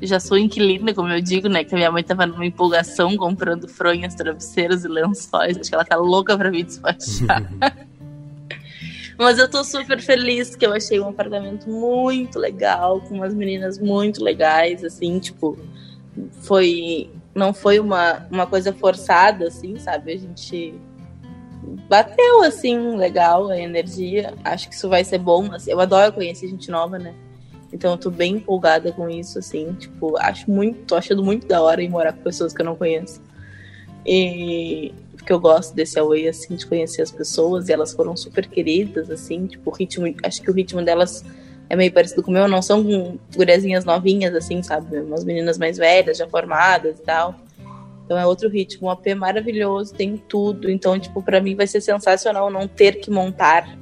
Já 0.00 0.20
sou 0.20 0.38
inquilina, 0.38 0.94
como 0.94 1.08
eu 1.08 1.20
digo, 1.20 1.48
né? 1.48 1.64
Que 1.64 1.74
a 1.74 1.78
minha 1.78 1.90
mãe 1.90 2.02
tava 2.02 2.26
numa 2.26 2.46
empolgação 2.46 3.16
comprando 3.16 3.68
fronhas, 3.68 4.14
travesseiros 4.14 4.84
e 4.84 4.88
lençóis. 4.88 5.56
Acho 5.58 5.68
que 5.68 5.74
ela 5.74 5.84
tá 5.84 5.96
louca 5.96 6.36
pra 6.36 6.50
me 6.50 6.62
despachar. 6.62 7.42
Mas 9.18 9.38
eu 9.38 9.50
tô 9.50 9.64
super 9.64 10.00
feliz 10.00 10.54
que 10.54 10.64
eu 10.64 10.72
achei 10.72 11.00
um 11.00 11.08
apartamento 11.08 11.68
muito 11.68 12.38
legal, 12.38 13.00
com 13.00 13.16
umas 13.16 13.34
meninas 13.34 13.76
muito 13.76 14.22
legais, 14.22 14.84
assim, 14.84 15.18
tipo, 15.18 15.58
foi 16.42 17.10
não 17.34 17.54
foi 17.54 17.78
uma, 17.78 18.26
uma 18.30 18.46
coisa 18.46 18.72
forçada, 18.72 19.46
assim, 19.46 19.78
sabe? 19.78 20.12
A 20.12 20.16
gente 20.16 20.74
bateu, 21.88 22.42
assim, 22.42 22.96
legal 22.96 23.48
a 23.48 23.58
energia. 23.58 24.34
Acho 24.44 24.68
que 24.68 24.74
isso 24.74 24.88
vai 24.88 25.04
ser 25.04 25.18
bom. 25.18 25.52
Assim, 25.52 25.70
eu 25.70 25.80
adoro 25.80 26.12
conhecer 26.12 26.48
gente 26.48 26.70
nova, 26.70 26.98
né? 26.98 27.14
Então 27.72 27.92
eu 27.92 27.98
tô 27.98 28.10
bem 28.10 28.36
empolgada 28.36 28.92
com 28.92 29.08
isso, 29.08 29.38
assim. 29.38 29.72
Tipo, 29.74 30.16
acho 30.18 30.50
muito, 30.50 30.86
tô 30.86 30.94
achando 30.94 31.22
muito 31.22 31.46
da 31.46 31.62
hora 31.62 31.82
ir 31.82 31.88
morar 31.88 32.12
com 32.12 32.22
pessoas 32.22 32.52
que 32.52 32.60
eu 32.60 32.66
não 32.66 32.76
conheço. 32.76 33.20
E 34.06 34.94
porque 35.28 35.32
eu 35.32 35.40
gosto 35.40 35.74
desse 35.74 35.98
away, 35.98 36.26
assim, 36.28 36.54
de 36.54 36.66
conhecer 36.66 37.02
as 37.02 37.10
pessoas, 37.10 37.68
e 37.68 37.72
elas 37.72 37.92
foram 37.92 38.16
super 38.16 38.46
queridas, 38.46 39.10
assim, 39.10 39.46
tipo, 39.46 39.70
o 39.70 39.74
ritmo, 39.74 40.06
acho 40.22 40.40
que 40.40 40.50
o 40.50 40.54
ritmo 40.54 40.82
delas 40.82 41.22
é 41.68 41.76
meio 41.76 41.92
parecido 41.92 42.22
com 42.22 42.30
o 42.30 42.34
meu, 42.34 42.48
não 42.48 42.62
são 42.62 43.18
guriazinhas 43.36 43.84
novinhas, 43.84 44.34
assim, 44.34 44.62
sabe? 44.62 45.00
Umas 45.00 45.24
meninas 45.24 45.58
mais 45.58 45.76
velhas, 45.76 46.16
já 46.16 46.26
formadas 46.26 46.98
e 46.98 47.02
tal. 47.02 47.34
Então 48.06 48.16
é 48.16 48.24
outro 48.24 48.48
ritmo, 48.48 48.88
um 48.88 48.90
AP 48.90 49.14
maravilhoso, 49.14 49.92
tem 49.92 50.16
tudo. 50.16 50.70
Então, 50.70 50.98
tipo, 50.98 51.22
para 51.22 51.42
mim 51.42 51.54
vai 51.54 51.66
ser 51.66 51.82
sensacional 51.82 52.50
não 52.50 52.66
ter 52.66 52.94
que 53.00 53.10
montar 53.10 53.78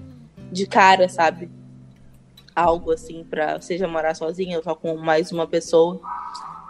de 0.50 0.66
cara, 0.66 1.08
sabe? 1.08 1.48
Algo 2.56 2.90
assim 2.90 3.22
para 3.22 3.60
seja 3.60 3.86
morar 3.86 4.16
sozinha 4.16 4.60
ou 4.64 4.76
com 4.76 4.96
mais 4.96 5.30
uma 5.30 5.46
pessoa. 5.46 6.00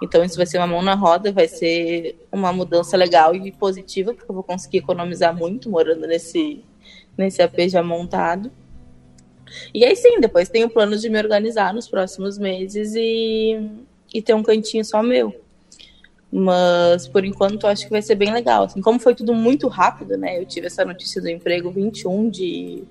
Então 0.03 0.23
isso 0.23 0.37
vai 0.37 0.45
ser 0.45 0.59
uma 0.59 0.67
mão 0.67 0.83
na 0.83 0.95
roda, 0.95 1.33
vai 1.33 1.49
ser 1.49 2.27
uma 2.31 2.53
mudança 2.53 2.97
legal 2.97 3.35
e 3.35 3.53
positiva, 3.53 4.13
porque 4.13 4.31
eu 4.31 4.35
vou 4.35 4.45
conseguir 4.45 4.79
economizar 4.79 5.35
muito 5.35 5.71
morando 5.71 6.07
nesse 6.07 6.63
nesse 7.17 7.41
AP 7.41 7.69
já 7.69 7.83
montado. 7.83 8.51
E 9.73 9.85
aí 9.85 9.95
sim, 9.97 10.21
depois 10.21 10.49
tenho 10.49 10.69
plano 10.69 10.99
de 10.99 11.09
me 11.09 11.19
organizar 11.19 11.73
nos 11.73 11.89
próximos 11.89 12.37
meses 12.37 12.95
e, 12.95 13.71
e 14.13 14.21
ter 14.21 14.35
um 14.35 14.43
cantinho 14.43 14.85
só 14.85 15.03
meu. 15.03 15.35
Mas 16.31 17.07
por 17.09 17.25
enquanto 17.25 17.67
acho 17.67 17.85
que 17.85 17.91
vai 17.91 18.03
ser 18.03 18.17
bem 18.17 18.33
legal. 18.33 18.65
Assim, 18.65 18.81
como 18.81 18.99
foi 18.99 19.15
tudo 19.15 19.33
muito 19.33 19.69
rápido, 19.69 20.17
né? 20.19 20.39
Eu 20.39 20.45
tive 20.45 20.67
essa 20.67 20.85
notícia 20.85 21.23
do 21.23 21.29
emprego 21.29 21.71
21 21.71 22.29
de, 22.29 22.85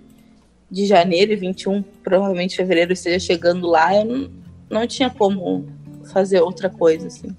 de 0.76 0.86
janeiro 0.86 1.32
e 1.32 1.38
21, 1.38 1.82
provavelmente 2.04 2.58
fevereiro 2.58 2.92
esteja 2.92 3.18
chegando 3.18 3.66
lá. 3.66 3.96
Eu 3.96 4.04
não, 4.04 4.30
não 4.70 4.86
tinha 4.86 5.10
como 5.10 5.66
fazer 6.12 6.42
outra 6.42 6.70
coisa, 6.70 7.08
assim. 7.08 7.34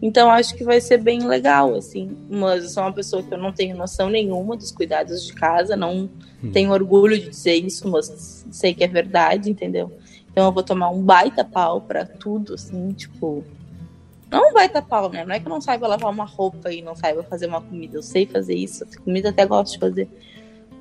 Então 0.00 0.30
acho 0.30 0.54
que 0.54 0.64
vai 0.64 0.80
ser 0.80 0.96
bem 0.96 1.26
legal, 1.26 1.74
assim. 1.74 2.16
Mas 2.26 2.64
eu 2.64 2.70
sou 2.70 2.82
uma 2.82 2.92
pessoa 2.92 3.22
que 3.22 3.34
eu 3.34 3.36
não 3.36 3.52
tenho 3.52 3.76
noção 3.76 4.08
nenhuma 4.08 4.56
dos 4.56 4.72
cuidados 4.72 5.26
de 5.26 5.34
casa, 5.34 5.76
não 5.76 6.08
hum. 6.42 6.50
tenho 6.54 6.72
orgulho 6.72 7.18
de 7.18 7.28
dizer 7.28 7.56
isso, 7.56 7.86
mas 7.86 8.46
sei 8.50 8.72
que 8.72 8.82
é 8.82 8.88
verdade, 8.88 9.50
entendeu? 9.50 9.92
Então 10.32 10.46
eu 10.46 10.52
vou 10.52 10.62
tomar 10.62 10.88
um 10.88 11.02
baita 11.02 11.44
pau 11.44 11.82
para 11.82 12.06
tudo, 12.06 12.54
assim, 12.54 12.92
tipo. 12.92 13.44
Não 14.30 14.50
um 14.50 14.54
baita 14.54 14.80
pau, 14.80 15.10
né? 15.10 15.22
Não 15.22 15.34
é 15.34 15.38
que 15.38 15.46
eu 15.46 15.50
não 15.50 15.60
saiba 15.60 15.86
lavar 15.86 16.10
uma 16.10 16.24
roupa 16.24 16.72
e 16.72 16.80
não 16.80 16.96
saiba 16.96 17.22
fazer 17.24 17.46
uma 17.46 17.60
comida. 17.60 17.98
Eu 17.98 18.02
sei 18.02 18.24
fazer 18.24 18.54
isso, 18.54 18.86
comida 19.04 19.28
até 19.28 19.44
gosto 19.44 19.74
de 19.74 19.78
fazer. 19.78 20.08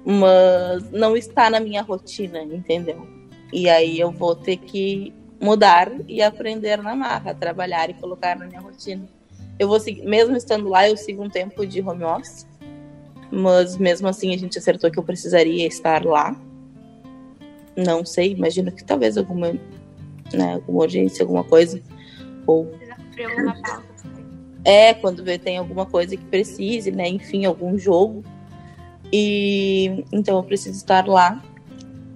Mas 0.06 0.92
não 0.92 1.16
está 1.16 1.50
na 1.50 1.60
minha 1.60 1.82
rotina, 1.82 2.42
entendeu? 2.44 3.08
E 3.52 3.70
aí 3.70 4.00
eu 4.00 4.12
vou 4.12 4.36
ter 4.36 4.58
que 4.58 5.14
mudar 5.40 5.92
e 6.08 6.22
aprender 6.22 6.82
na 6.82 6.96
marra, 6.96 7.34
trabalhar 7.34 7.90
e 7.90 7.94
colocar 7.94 8.38
na 8.38 8.46
minha 8.46 8.62
rotina. 8.62 9.08
Eu 9.60 9.68
vou 9.68 9.80
seguir, 9.80 10.04
mesmo 10.04 10.36
estando 10.36 10.68
lá, 10.68 10.90
eu 10.90 10.98
sigo 10.98 11.24
um 11.24 11.30
tempo 11.30 11.66
de 11.66 11.82
home 11.82 12.04
office, 12.04 12.48
mas 13.32 13.78
mesmo 13.78 14.08
assim 14.08 14.34
a 14.34 14.38
gente 14.38 14.58
acertou 14.58 14.90
que 14.90 14.98
eu 14.98 15.04
precisaria 15.04 15.68
estar 15.68 16.04
lá. 16.06 16.36
Não 17.76 18.06
sei, 18.06 18.32
imagino 18.32 18.72
que 18.72 18.84
talvez 18.84 19.18
alguma, 19.18 19.52
né, 20.34 20.54
alguma 20.54 20.84
urgência, 20.84 21.24
alguma 21.24 21.44
coisa. 21.44 21.82
Ou. 22.48 22.72
É, 24.66 24.94
quando 24.94 25.24
vê 25.24 25.38
tem 25.38 25.58
alguma 25.58 25.86
coisa 25.86 26.16
que 26.16 26.24
precise, 26.26 26.92
né? 26.92 27.08
Enfim, 27.08 27.46
algum 27.46 27.78
jogo. 27.78 28.24
E 29.16 30.04
então 30.12 30.38
eu 30.38 30.44
preciso 30.44 30.76
estar 30.76 31.08
lá 31.08 31.40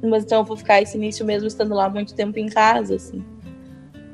mas 0.01 0.23
então 0.23 0.39
eu 0.39 0.43
vou 0.43 0.55
ficar 0.55 0.81
esse 0.81 0.97
início 0.97 1.25
mesmo 1.25 1.47
estando 1.47 1.73
lá 1.73 1.89
muito 1.89 2.13
tempo 2.13 2.37
em 2.37 2.47
casa, 2.47 2.95
assim. 2.95 3.23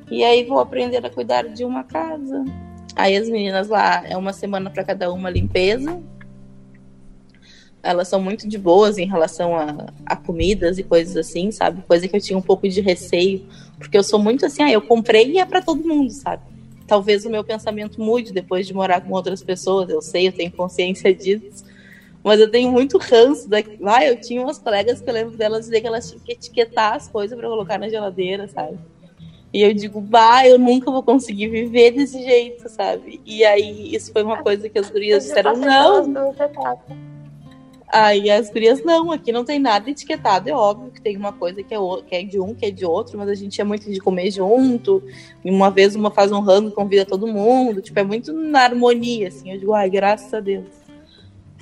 E 0.09 0.23
aí 0.23 0.45
vou 0.45 0.59
aprender 0.59 1.05
a 1.05 1.09
cuidar 1.09 1.47
de 1.47 1.65
uma 1.65 1.83
casa. 1.83 2.45
Aí 2.95 3.15
as 3.17 3.27
meninas 3.27 3.67
lá, 3.67 4.05
é 4.07 4.15
uma 4.15 4.31
semana 4.31 4.69
para 4.69 4.83
cada 4.83 5.11
uma 5.11 5.29
limpeza. 5.29 6.01
Elas 7.81 8.07
são 8.07 8.21
muito 8.21 8.47
de 8.47 8.57
boas 8.57 8.97
em 8.97 9.05
relação 9.05 9.55
a, 9.55 9.87
a 10.05 10.15
comidas 10.15 10.77
e 10.77 10.83
coisas 10.83 11.17
assim, 11.17 11.51
sabe? 11.51 11.81
Coisa 11.81 12.07
que 12.07 12.15
eu 12.15 12.21
tinha 12.21 12.37
um 12.37 12.41
pouco 12.41 12.67
de 12.69 12.79
receio, 12.79 13.45
porque 13.77 13.97
eu 13.97 14.03
sou 14.03 14.19
muito 14.19 14.45
assim, 14.45 14.63
ah, 14.63 14.71
eu 14.71 14.81
comprei 14.81 15.31
e 15.31 15.39
é 15.39 15.45
para 15.45 15.61
todo 15.61 15.85
mundo, 15.85 16.09
sabe? 16.11 16.43
Talvez 16.87 17.25
o 17.25 17.29
meu 17.29 17.43
pensamento 17.43 17.99
mude 17.99 18.31
depois 18.31 18.65
de 18.65 18.73
morar 18.73 19.01
com 19.01 19.11
outras 19.11 19.43
pessoas, 19.43 19.89
eu 19.89 20.01
sei, 20.01 20.29
eu 20.29 20.31
tenho 20.31 20.51
consciência 20.51 21.11
disso. 21.13 21.65
Mas 22.23 22.39
eu 22.39 22.49
tenho 22.49 22.71
muito 22.71 22.97
ranço. 22.97 23.49
Da... 23.49 23.57
Ah, 23.85 24.05
eu 24.05 24.19
tinha 24.19 24.41
umas 24.41 24.57
colegas 24.57 25.01
que 25.01 25.09
eu 25.09 25.13
lembro 25.13 25.35
delas 25.35 25.65
dizer 25.65 25.81
que 25.81 25.87
elas 25.87 26.09
tinham 26.09 26.23
que 26.23 26.31
etiquetar 26.31 26.95
as 26.95 27.07
coisas 27.07 27.37
para 27.37 27.49
colocar 27.49 27.77
na 27.77 27.89
geladeira, 27.89 28.47
sabe? 28.47 28.79
E 29.53 29.61
eu 29.61 29.73
digo, 29.73 30.01
bah, 30.01 30.47
eu 30.47 30.57
nunca 30.57 30.89
vou 30.89 31.03
conseguir 31.03 31.47
viver 31.47 31.91
desse 31.91 32.23
jeito, 32.23 32.67
sabe? 32.69 33.21
E 33.23 33.43
aí, 33.43 33.93
isso 33.93 34.11
foi 34.11 34.23
uma 34.23 34.41
coisa 34.41 34.67
que 34.67 34.79
as 34.79 34.89
gurias 34.89 35.25
disseram, 35.25 35.55
não. 35.55 36.33
Aí 37.87 38.31
as 38.31 38.49
gurias, 38.49 38.83
não, 38.83 39.11
aqui 39.11 39.31
não 39.31 39.45
tem 39.45 39.59
nada 39.59 39.87
etiquetado. 39.87 40.49
É 40.49 40.53
óbvio 40.53 40.89
que 40.89 40.99
tem 40.99 41.15
uma 41.15 41.31
coisa 41.31 41.61
que 41.61 41.75
é, 41.75 41.77
que 42.07 42.15
é 42.15 42.23
de 42.23 42.39
um, 42.39 42.55
que 42.55 42.65
é 42.65 42.71
de 42.71 42.83
outro, 42.83 43.19
mas 43.19 43.29
a 43.29 43.35
gente 43.35 43.61
é 43.61 43.63
muito 43.63 43.91
de 43.91 43.99
comer 43.99 44.31
junto. 44.31 45.03
E 45.45 45.51
uma 45.51 45.69
vez 45.69 45.95
uma 45.95 46.09
faz 46.09 46.31
um 46.31 46.39
rango, 46.39 46.71
convida 46.71 47.05
todo 47.05 47.27
mundo. 47.27 47.79
Tipo, 47.79 47.99
é 47.99 48.03
muito 48.03 48.33
na 48.33 48.61
harmonia, 48.61 49.27
assim. 49.27 49.51
Eu 49.51 49.59
digo, 49.59 49.73
ai, 49.73 49.87
graças 49.91 50.33
a 50.33 50.39
Deus 50.39 50.82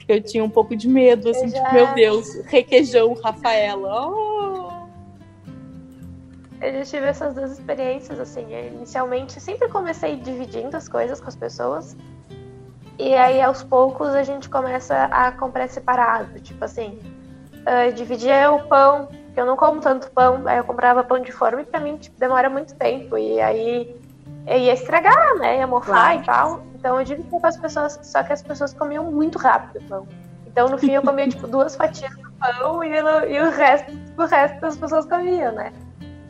que 0.05 0.11
eu 0.11 0.21
tinha 0.21 0.43
um 0.43 0.49
pouco 0.49 0.75
de 0.75 0.87
medo, 0.87 1.29
assim, 1.29 1.45
Exato. 1.45 1.63
tipo, 1.63 1.73
meu 1.73 1.93
Deus, 1.93 2.35
requeijão, 2.45 3.13
Rafaela. 3.13 4.07
Oh! 4.07 4.71
Eu 6.61 6.73
já 6.73 6.85
tive 6.85 7.07
essas 7.07 7.33
duas 7.33 7.51
experiências, 7.53 8.19
assim. 8.19 8.45
Inicialmente, 8.53 9.39
sempre 9.39 9.67
comecei 9.69 10.15
dividindo 10.15 10.77
as 10.77 10.87
coisas 10.87 11.19
com 11.19 11.27
as 11.27 11.35
pessoas. 11.35 11.97
E 12.99 13.15
aí, 13.15 13.41
aos 13.41 13.63
poucos, 13.63 14.09
a 14.09 14.21
gente 14.21 14.47
começa 14.47 15.05
a 15.05 15.31
comprar 15.31 15.67
separado. 15.67 16.39
Tipo 16.39 16.63
assim, 16.65 16.99
uh, 17.61 17.91
dividia 17.93 18.51
o 18.51 18.67
pão, 18.67 19.07
que 19.33 19.39
eu 19.39 19.45
não 19.45 19.57
como 19.57 19.81
tanto 19.81 20.11
pão. 20.11 20.43
Aí 20.45 20.57
eu 20.57 20.63
comprava 20.63 21.03
pão 21.03 21.19
de 21.19 21.31
forma 21.31 21.61
e 21.61 21.65
pra 21.65 21.79
mim 21.79 21.97
tipo, 21.97 22.19
demora 22.19 22.47
muito 22.47 22.75
tempo. 22.75 23.17
E 23.17 23.41
aí 23.41 23.95
ia 24.47 24.73
estragar, 24.73 25.35
né? 25.35 25.59
Ia 25.59 25.67
mofar 25.67 26.13
claro. 26.13 26.21
e 26.21 26.25
tal. 26.25 26.63
Então 26.75 26.99
eu 26.99 27.05
dividia 27.05 27.39
com 27.39 27.45
as 27.45 27.57
pessoas, 27.57 27.99
só 28.01 28.23
que 28.23 28.33
as 28.33 28.41
pessoas 28.41 28.73
comiam 28.73 29.11
muito 29.11 29.37
rápido 29.37 29.83
o 29.83 29.87
pão. 29.87 30.07
Então 30.47 30.67
no 30.67 30.77
fim 30.77 30.91
eu 30.91 31.01
comia 31.01 31.27
tipo 31.27 31.45
duas 31.47 31.75
fatias 31.75 32.13
do 32.15 32.31
pão 32.33 32.83
e, 32.83 32.89
e 32.89 33.39
o 33.39 33.51
resto, 33.51 33.91
o 34.17 34.25
resto 34.25 34.59
das 34.59 34.77
pessoas 34.77 35.05
comiam, 35.05 35.51
né? 35.53 35.71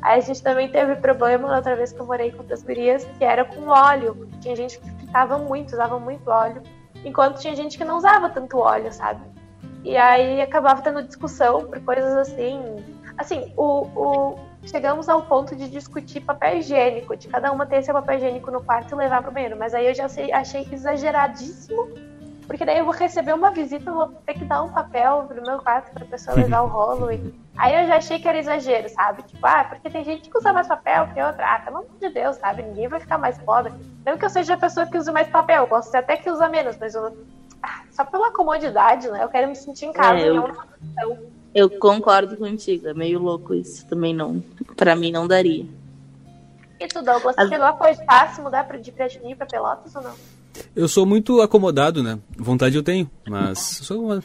Aí 0.02 0.18
a 0.18 0.22
gente 0.22 0.42
também 0.42 0.68
teve 0.70 0.96
problema 0.96 1.48
na 1.48 1.58
outra 1.58 1.76
vez 1.76 1.94
que 1.94 2.00
eu 2.00 2.06
morei 2.06 2.32
com 2.32 2.44
as 2.52 2.64
gurias, 2.64 3.06
que 3.18 3.24
era 3.24 3.46
com 3.46 3.68
óleo. 3.68 4.28
Tinha 4.42 4.56
gente 4.56 4.80
que 4.80 4.90
ficava 4.92 5.38
muito, 5.38 5.74
usava 5.74 6.00
muito 6.00 6.28
óleo, 6.30 6.64
enquanto 7.06 7.40
tinha 7.40 7.56
gente 7.56 7.78
que 7.78 7.86
não 7.86 7.98
usava 7.98 8.30
tanto 8.30 8.58
óleo, 8.58 8.92
sabe? 8.92 9.22
E 9.84 9.96
aí 9.96 10.42
acabava 10.42 10.82
tendo 10.82 11.04
discussão 11.04 11.66
por 11.68 11.80
coisas 11.82 12.16
assim. 12.16 12.84
Assim, 13.18 13.54
o, 13.56 13.88
o 13.96 14.40
chegamos 14.64 15.10
ao 15.10 15.24
ponto 15.24 15.56
de 15.56 15.70
discutir 15.70 16.22
papel 16.22 16.58
higiênico, 16.58 17.16
de 17.16 17.28
cada 17.28 17.52
uma 17.52 17.66
ter 17.66 17.84
seu 17.84 17.94
papel 17.94 18.18
higiênico 18.18 18.52
no 18.52 18.62
quarto 18.64 18.94
e 18.94 18.96
levar 18.96 19.22
pro 19.22 19.32
banheiro. 19.32 19.58
Mas 19.58 19.74
aí 19.74 19.88
eu 19.88 19.94
já 19.94 20.08
sei, 20.08 20.32
achei 20.32 20.68
exageradíssimo, 20.72 21.90
porque 22.46 22.66
daí 22.66 22.78
eu 22.78 22.86
vou 22.86 22.94
receber 22.94 23.34
uma 23.34 23.52
visita, 23.52 23.90
eu 23.90 23.96
vou 23.96 24.08
ter 24.26 24.34
que 24.34 24.46
dar 24.46 24.62
um 24.62 24.70
papel 24.72 25.26
pro 25.28 25.42
meu 25.42 25.60
quarto 25.60 25.92
pra 25.94 26.06
pessoa 26.06 26.36
levar 26.36 26.62
o 26.62 26.68
rolo. 26.70 27.12
E... 27.12 27.34
Aí 27.58 27.82
eu 27.82 27.88
já 27.88 27.96
achei 27.98 28.20
que 28.20 28.28
era 28.28 28.38
exagero, 28.38 28.90
sabe? 28.90 29.24
Tipo, 29.24 29.46
ah, 29.46 29.64
porque 29.64 29.90
tem 29.90 30.04
gente 30.04 30.30
que 30.30 30.38
usa 30.38 30.54
mais 30.54 30.68
papel 30.68 31.08
que 31.14 31.22
outra. 31.22 31.56
Ah, 31.56 31.60
pelo 31.60 31.78
amor 31.78 31.98
de 32.00 32.10
Deus, 32.10 32.36
sabe? 32.38 32.64
Ninguém 32.64 32.88
vai 32.88 33.00
ficar 33.00 33.18
mais 33.18 33.38
pobre. 33.40 33.74
Não 34.06 34.18
que 34.18 34.26
eu 34.26 34.30
seja 34.30 34.54
a 34.54 34.58
pessoa 34.58 34.86
que 34.86 34.98
use 34.98 35.12
mais 35.12 35.28
papel, 35.28 35.68
eu 35.70 35.82
ser 35.82 35.98
até 35.98 36.18
que 36.18 36.30
usa 36.30 36.50
menos, 36.50 36.78
mas 36.78 36.94
eu... 36.94 37.18
ah, 37.64 37.82
só 37.90 38.06
pela 38.06 38.32
comodidade, 38.32 39.10
né? 39.10 39.24
Eu 39.24 39.30
quero 39.30 39.48
me 39.48 39.56
sentir 39.56 39.86
em 39.86 39.94
casa, 39.94 40.20
é, 40.20 40.30
eu... 40.30 40.36
não 40.36 41.41
eu 41.54 41.70
concordo 41.70 42.38
contigo, 42.38 42.88
é 42.88 42.94
meio 42.94 43.20
louco 43.20 43.54
isso. 43.54 43.86
Também 43.88 44.14
não. 44.14 44.44
Pra 44.76 44.96
mim 44.96 45.12
não 45.12 45.28
daria. 45.28 45.66
E 46.80 46.88
tu, 46.88 47.04
Douglas, 47.04 47.38
As... 47.38 47.50
chegou 47.50 47.66
a 47.66 47.74
cogitar 47.74 48.34
se 48.34 48.42
mudar 48.42 48.64
de 48.64 48.92
Piratini 48.92 49.36
pra 49.36 49.46
Pelotas 49.46 49.96
ou 49.96 50.02
não? 50.02 50.14
Eu 50.76 50.88
sou 50.88 51.06
muito 51.06 51.42
acomodado, 51.42 52.02
né? 52.02 52.20
Vontade 52.38 52.76
eu 52.76 52.84
tenho, 52.84 53.10
mas 53.28 53.60
sou 53.84 54.06
uma... 54.06 54.24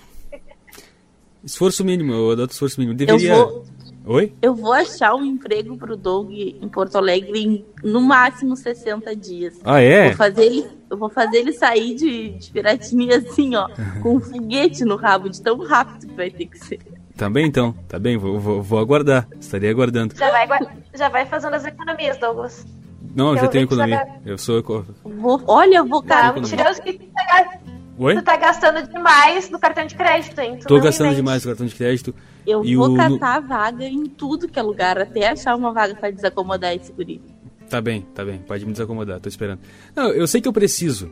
Esforço 1.44 1.84
mínimo, 1.84 2.12
eu 2.12 2.30
adoto 2.32 2.52
esforço 2.52 2.80
mínimo. 2.80 2.96
Deveria. 2.96 3.34
Eu 3.34 3.46
vou... 3.46 3.64
Oi? 4.08 4.32
Eu 4.40 4.54
vou 4.54 4.72
achar 4.72 5.16
um 5.16 5.24
emprego 5.24 5.76
pro 5.76 5.96
Doug 5.96 6.30
em 6.30 6.68
Porto 6.68 6.96
Alegre 6.96 7.40
em 7.40 7.64
no 7.82 8.00
máximo 8.00 8.56
60 8.56 9.16
dias. 9.16 9.58
Ah, 9.64 9.80
é? 9.80 10.08
Vou 10.08 10.16
fazer 10.16 10.44
ele, 10.44 10.66
eu 10.88 10.96
vou 10.96 11.08
fazer 11.08 11.38
ele 11.38 11.52
sair 11.52 11.94
de, 11.96 12.30
de 12.30 12.50
Piratini 12.52 13.12
assim, 13.12 13.56
ó, 13.56 13.68
com 14.02 14.14
um 14.14 14.20
foguete 14.20 14.84
no 14.84 14.94
rabo, 14.94 15.28
de 15.28 15.42
tão 15.42 15.58
rápido 15.58 16.06
que 16.06 16.14
vai 16.14 16.30
ter 16.30 16.46
que 16.46 16.58
ser. 16.64 16.78
Também 17.16 17.46
então, 17.46 17.72
tá 17.88 17.98
bem, 17.98 18.18
vou, 18.18 18.38
vou, 18.38 18.62
vou 18.62 18.78
aguardar, 18.78 19.26
estaria 19.40 19.70
aguardando. 19.70 20.14
Já 20.14 20.30
vai, 20.30 20.46
já 20.94 21.08
vai 21.08 21.24
fazendo 21.24 21.54
as 21.54 21.64
economias, 21.64 22.18
Douglas. 22.18 22.66
Não, 23.14 23.30
eu 23.32 23.38
já 23.38 23.48
tenho 23.48 23.64
economia. 23.64 24.04
Tá... 24.04 24.16
Eu 24.26 24.36
sou. 24.36 24.62
Vou, 25.02 25.42
olha, 25.46 25.76
eu 25.78 25.86
vou 25.86 26.02
cara. 26.02 26.28
Não, 26.28 26.42
mentiroso 26.42 26.82
que 26.82 26.92
tu 26.92 27.06
tá, 27.14 27.58
Oi? 27.98 28.14
tu 28.16 28.22
tá 28.22 28.36
gastando 28.36 28.86
demais 28.86 29.48
no 29.48 29.58
cartão 29.58 29.86
de 29.86 29.94
crédito, 29.94 30.38
hein? 30.38 30.58
Tu 30.58 30.66
Tô 30.66 30.78
gastando 30.78 31.14
demais 31.14 31.42
no 31.42 31.50
cartão 31.50 31.66
de 31.66 31.74
crédito. 31.74 32.14
Eu 32.46 32.62
vou 32.62 32.92
o... 32.92 32.96
catar 32.96 33.40
vaga 33.40 33.86
em 33.86 34.04
tudo 34.04 34.46
que 34.46 34.58
é 34.58 34.62
lugar, 34.62 34.98
até 34.98 35.28
achar 35.28 35.56
uma 35.56 35.72
vaga 35.72 35.94
pra 35.94 36.10
desacomodar 36.10 36.74
esse 36.74 36.92
guri. 36.92 37.22
Tá 37.70 37.80
bem, 37.80 38.02
tá 38.14 38.24
bem, 38.24 38.38
pode 38.38 38.66
me 38.66 38.72
desacomodar, 38.72 39.18
tô 39.20 39.28
esperando. 39.28 39.60
Não, 39.94 40.10
eu 40.10 40.26
sei 40.26 40.40
que 40.42 40.46
eu 40.46 40.52
preciso, 40.52 41.10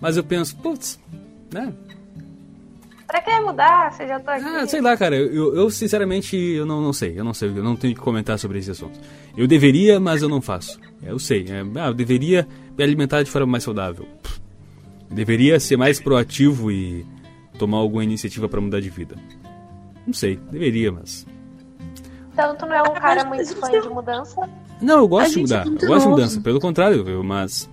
mas 0.00 0.16
eu 0.16 0.24
penso, 0.24 0.56
putz, 0.56 0.98
né? 1.52 1.72
Pra 3.08 3.22
que 3.22 3.40
mudar? 3.40 3.90
Você 3.90 4.06
já 4.06 4.20
tá 4.20 4.34
aqui. 4.34 4.44
Ah, 4.44 4.66
sei 4.66 4.80
lá, 4.82 4.94
cara. 4.96 5.16
Eu, 5.16 5.54
eu 5.56 5.70
sinceramente, 5.70 6.36
eu 6.36 6.66
não, 6.66 6.80
não 6.82 6.92
sei. 6.92 7.18
Eu 7.18 7.24
não 7.24 7.32
sei. 7.32 7.48
Eu 7.48 7.64
não 7.64 7.74
tenho 7.74 7.94
que 7.94 8.00
comentar 8.00 8.38
sobre 8.38 8.58
esse 8.58 8.70
assunto. 8.70 9.00
Eu 9.36 9.46
deveria, 9.48 9.98
mas 9.98 10.20
eu 10.20 10.28
não 10.28 10.42
faço. 10.42 10.78
Eu 11.02 11.18
sei. 11.18 11.46
É, 11.48 11.62
ah, 11.80 11.86
eu 11.88 11.94
deveria 11.94 12.46
me 12.76 12.84
alimentar 12.84 13.22
de 13.22 13.30
forma 13.30 13.46
mais 13.50 13.64
saudável. 13.64 14.06
Pff. 14.22 14.38
Deveria 15.10 15.58
ser 15.58 15.78
mais 15.78 15.98
proativo 15.98 16.70
e 16.70 17.06
tomar 17.58 17.78
alguma 17.78 18.04
iniciativa 18.04 18.46
para 18.46 18.60
mudar 18.60 18.78
de 18.80 18.90
vida. 18.90 19.16
Não 20.06 20.12
sei. 20.12 20.38
Deveria, 20.52 20.92
mas... 20.92 21.26
Então 22.32 22.54
tu 22.56 22.66
não 22.66 22.74
é 22.74 22.82
um 22.82 22.92
cara 22.94 23.24
muito 23.24 23.56
fã 23.56 23.70
de 23.70 23.88
mudança? 23.88 24.48
Não, 24.82 24.98
eu 24.98 25.08
gosto 25.08 25.32
de 25.32 25.40
mudar. 25.40 25.66
é 25.66 25.68
eu 25.68 25.88
gosto 25.88 26.02
de 26.04 26.08
mudança. 26.10 26.40
Pelo 26.42 26.60
contrário, 26.60 27.08
eu, 27.08 27.24
mas... 27.24 27.68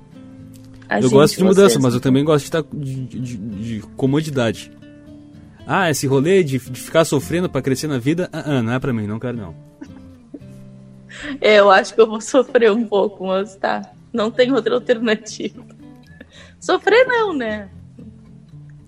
A 0.88 0.98
eu 1.00 1.04
gente, 1.04 1.12
gosto 1.12 1.38
de 1.38 1.44
mudança, 1.44 1.70
vocês- 1.72 1.84
mas 1.84 1.94
eu 1.94 2.00
também 2.00 2.24
gosto 2.24 2.44
de, 2.44 2.48
estar 2.48 2.64
de, 2.74 3.06
de- 3.06 3.38
de 3.38 3.80
comodidade. 3.98 4.72
Ah, 5.68 5.90
esse 5.90 6.06
rolê 6.06 6.44
de, 6.44 6.60
de 6.60 6.80
ficar 6.80 7.04
sofrendo 7.06 7.50
pra 7.50 7.62
crescer 7.62 7.88
na 7.88 7.98
vida, 7.98 8.30
ah, 8.32 8.44
ah, 8.58 8.62
não 8.62 8.74
é 8.74 8.80
pra 8.80 8.94
mim, 8.94 9.08
não 9.08 9.20
quero 9.20 9.38
não. 9.38 9.56
Eu 11.42 11.72
acho 11.72 11.94
que 11.96 12.02
eu 12.02 12.08
vou 12.08 12.22
sofrer 12.22 12.72
um 12.72 12.86
pouco, 12.86 13.26
mas 13.28 13.56
tá. 13.56 13.82
Não 14.14 14.30
tem 14.30 14.52
outra 14.52 14.76
alternativa. 14.76 15.64
Sofrer 16.60 17.06
não, 17.08 17.34
né? 17.34 17.70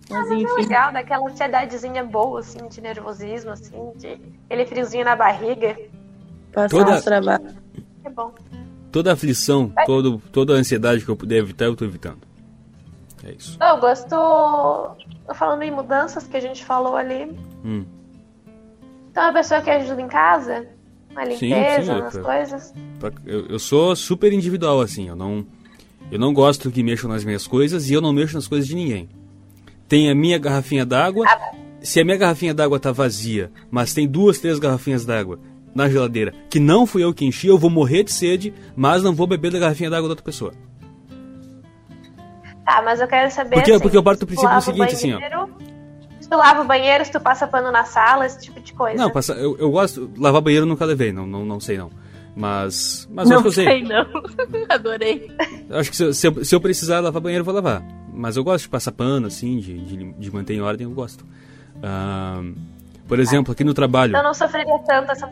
Mas 0.09 0.29
É 0.31 0.35
enfim. 0.35 0.53
legal, 0.61 0.93
daquela 0.93 1.29
ansiedadezinha 1.29 2.03
boa, 2.03 2.39
assim, 2.39 2.65
de 2.69 2.79
nervosismo, 2.79 3.51
assim, 3.51 3.91
de 3.97 4.17
aquele 4.45 4.65
friozinho 4.65 5.03
na 5.05 5.15
barriga. 5.15 5.77
Passar 6.53 6.69
Toda- 6.69 6.91
uns 6.95 7.03
trabalhos. 7.03 7.53
É 8.05 8.09
bom. 8.09 8.33
Toda 8.91 9.13
aflição, 9.13 9.71
todo, 9.85 10.21
toda 10.31 10.53
a 10.53 10.57
ansiedade 10.57 11.03
que 11.03 11.09
eu 11.09 11.15
puder 11.15 11.37
evitar, 11.37 11.65
eu 11.65 11.75
tô 11.75 11.83
evitando. 11.85 12.19
É 13.27 13.33
isso. 13.33 13.57
Eu 13.61 13.77
gosto. 13.79 14.15
Falando 15.35 15.61
em 15.63 15.71
mudanças 15.71 16.25
que 16.25 16.37
a 16.37 16.39
gente 16.39 16.63
falou 16.63 16.95
ali. 16.95 17.37
Hum. 17.63 17.85
Então, 19.11 19.29
a 19.29 19.33
pessoa 19.33 19.61
que 19.61 19.69
ajuda 19.69 20.01
em 20.01 20.07
casa, 20.07 20.65
na 21.13 21.25
Sim, 21.25 21.47
limpeza, 21.49 21.83
sim, 21.83 21.91
é 21.91 22.01
nas 22.01 22.13
pra- 22.13 22.23
coisas. 22.23 22.73
Eu, 23.25 23.45
eu 23.47 23.59
sou 23.59 23.95
super 23.95 24.31
individual, 24.31 24.79
assim, 24.79 25.09
eu 25.09 25.15
não. 25.15 25.45
Eu 26.09 26.17
não 26.17 26.33
gosto 26.33 26.71
que 26.71 26.81
mexam 26.81 27.09
nas 27.09 27.25
minhas 27.25 27.45
coisas 27.45 27.89
e 27.89 27.93
eu 27.93 27.99
não 27.99 28.13
mexo 28.13 28.35
nas 28.35 28.47
coisas 28.47 28.65
de 28.65 28.75
ninguém. 28.75 29.09
Tem 29.89 30.09
a 30.09 30.15
minha 30.15 30.37
garrafinha 30.37 30.85
d'água. 30.85 31.25
Se 31.81 31.99
a 31.99 32.05
minha 32.05 32.15
garrafinha 32.17 32.53
d'água 32.53 32.79
tá 32.79 32.91
vazia, 32.93 33.51
mas 33.69 33.93
tem 33.93 34.07
duas, 34.07 34.39
três 34.39 34.57
garrafinhas 34.59 35.05
d'água 35.05 35.37
na 35.75 35.89
geladeira, 35.89 36.33
que 36.49 36.59
não 36.59 36.87
fui 36.87 37.03
eu 37.03 37.13
que 37.13 37.25
enchi, 37.25 37.47
eu 37.47 37.57
vou 37.57 37.69
morrer 37.69 38.03
de 38.03 38.11
sede, 38.11 38.53
mas 38.75 39.03
não 39.03 39.13
vou 39.13 39.27
beber 39.27 39.51
da 39.51 39.59
garrafinha 39.59 39.89
d'água 39.89 40.07
da 40.07 40.13
outra 40.13 40.25
pessoa. 40.25 40.53
Tá, 42.67 42.81
mas 42.83 42.99
eu 42.99 43.07
quero 43.07 43.31
saber. 43.31 43.55
Porque- 43.55 43.71
assim, 43.71 43.79
porque 43.81 43.97
eu 43.97 44.03
parto 44.03 44.25
do 44.25 44.29
se 44.29 44.35
tu 44.35 44.41
princípio 44.41 44.49
lava 44.49 44.61
seguinte, 44.61 44.91
o 44.91 44.95
assim, 44.97 45.13
ó. 45.13 45.19
banheiro, 45.19 45.49
Se 46.19 46.27
tu 46.29 46.35
lava 46.37 46.61
o 46.61 46.65
banheiro, 46.65 47.05
se 47.05 47.11
tu 47.13 47.19
passa 47.21 47.47
pano 47.47 47.71
na 47.71 47.85
sala, 47.85 48.25
esse 48.25 48.41
tipo 48.41 48.59
de 48.59 48.73
coisa. 48.73 49.01
Não, 49.01 49.09
passa, 49.09 49.31
eu, 49.35 49.57
eu 49.57 49.71
gosto. 49.71 50.11
Lavar 50.17 50.41
banheiro 50.41 50.65
eu 50.65 50.67
nunca 50.69 50.83
levei, 50.83 51.13
não, 51.13 51.25
não, 51.25 51.45
não 51.45 51.59
sei 51.61 51.77
não. 51.77 51.89
Mas. 52.35 53.07
Mas 53.09 53.29
eu 53.31 53.39
Não 53.39 53.47
acho 53.47 53.55
que 53.55 53.61
eu 53.61 53.65
sei. 53.65 53.65
sei, 53.65 53.83
não. 53.83 54.05
Adorei. 54.69 55.31
Acho 55.71 55.89
que 55.89 55.95
se, 55.95 56.03
eu- 56.03 56.13
se 56.13 56.27
eu, 56.27 56.43
se 56.45 56.53
eu 56.55 56.59
precisar 56.61 56.99
lavar 56.99 57.21
banheiro, 57.21 57.41
eu 57.41 57.45
vou 57.45 57.53
lavar. 57.55 57.81
Mas 58.13 58.35
eu 58.35 58.43
gosto 58.43 58.63
de 58.65 58.69
passar 58.69 58.91
pano, 58.91 59.27
assim, 59.27 59.59
de, 59.59 59.77
de, 59.79 60.11
de 60.11 60.31
manter 60.31 60.53
em 60.55 60.61
ordem, 60.61 60.85
eu 60.85 60.91
gosto. 60.91 61.23
Ah, 61.81 62.41
por 63.07 63.17
exemplo, 63.19 63.53
aqui 63.53 63.63
no 63.63 63.73
trabalho. 63.73 64.15
Eu 64.15 64.23
não 64.23 64.33
sofreria 64.33 64.77
tanto 64.79 65.11
essa 65.11 65.25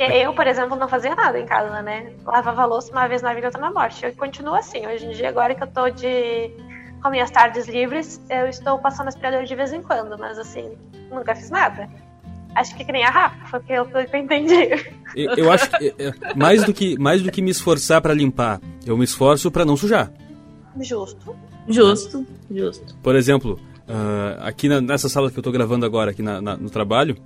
Porque 0.00 0.14
eu, 0.14 0.32
por 0.32 0.46
exemplo, 0.46 0.76
não 0.76 0.88
fazia 0.88 1.14
nada 1.14 1.38
em 1.38 1.44
casa, 1.44 1.82
né? 1.82 2.10
Lavava 2.24 2.62
a 2.62 2.64
louça 2.64 2.90
uma 2.90 3.06
vez 3.06 3.20
na 3.20 3.34
vida, 3.34 3.48
outra 3.48 3.60
na 3.60 3.70
morte. 3.70 4.02
Eu 4.02 4.14
continuo 4.14 4.54
assim. 4.54 4.86
Hoje 4.86 5.04
em 5.04 5.10
dia, 5.10 5.28
agora 5.28 5.54
que 5.54 5.62
eu 5.62 5.66
tô 5.66 5.90
de... 5.90 6.50
com 7.02 7.10
minhas 7.10 7.30
tardes 7.30 7.68
livres, 7.68 8.18
eu 8.30 8.46
estou 8.46 8.78
passando 8.78 9.08
aspirador 9.08 9.44
de 9.44 9.54
vez 9.54 9.74
em 9.74 9.82
quando, 9.82 10.18
mas 10.18 10.38
assim, 10.38 10.70
nunca 11.10 11.34
fiz 11.34 11.50
nada. 11.50 11.86
Acho 12.54 12.74
que 12.76 12.82
que 12.84 12.90
nem 12.92 13.04
a 13.04 13.10
Rafa, 13.10 13.46
foi 13.46 13.58
o 13.60 13.62
que 13.62 13.72
eu, 14.16 14.20
entendi. 14.20 14.54
Eu, 15.14 15.34
eu 15.36 15.52
acho 15.52 15.70
que 15.70 15.94
mais 16.34 16.64
do 16.64 16.72
que 16.72 16.98
mais 16.98 17.22
do 17.22 17.30
que 17.30 17.42
me 17.42 17.50
esforçar 17.50 18.00
pra 18.00 18.14
limpar, 18.14 18.58
eu 18.86 18.96
me 18.96 19.04
esforço 19.04 19.50
pra 19.50 19.66
não 19.66 19.76
sujar. 19.76 20.10
Justo. 20.80 21.36
Justo, 21.68 22.26
justo. 22.50 22.96
Por 23.02 23.14
exemplo, 23.14 23.60
ah, 23.86 24.48
aqui 24.48 24.66
na- 24.66 24.80
nessa 24.80 25.08
sala 25.10 25.30
que 25.30 25.38
eu 25.38 25.42
tô 25.42 25.52
gravando 25.52 25.84
agora 25.84 26.10
aqui 26.12 26.22
na- 26.22 26.40
na- 26.40 26.56
no 26.56 26.70
trabalho, 26.70 27.16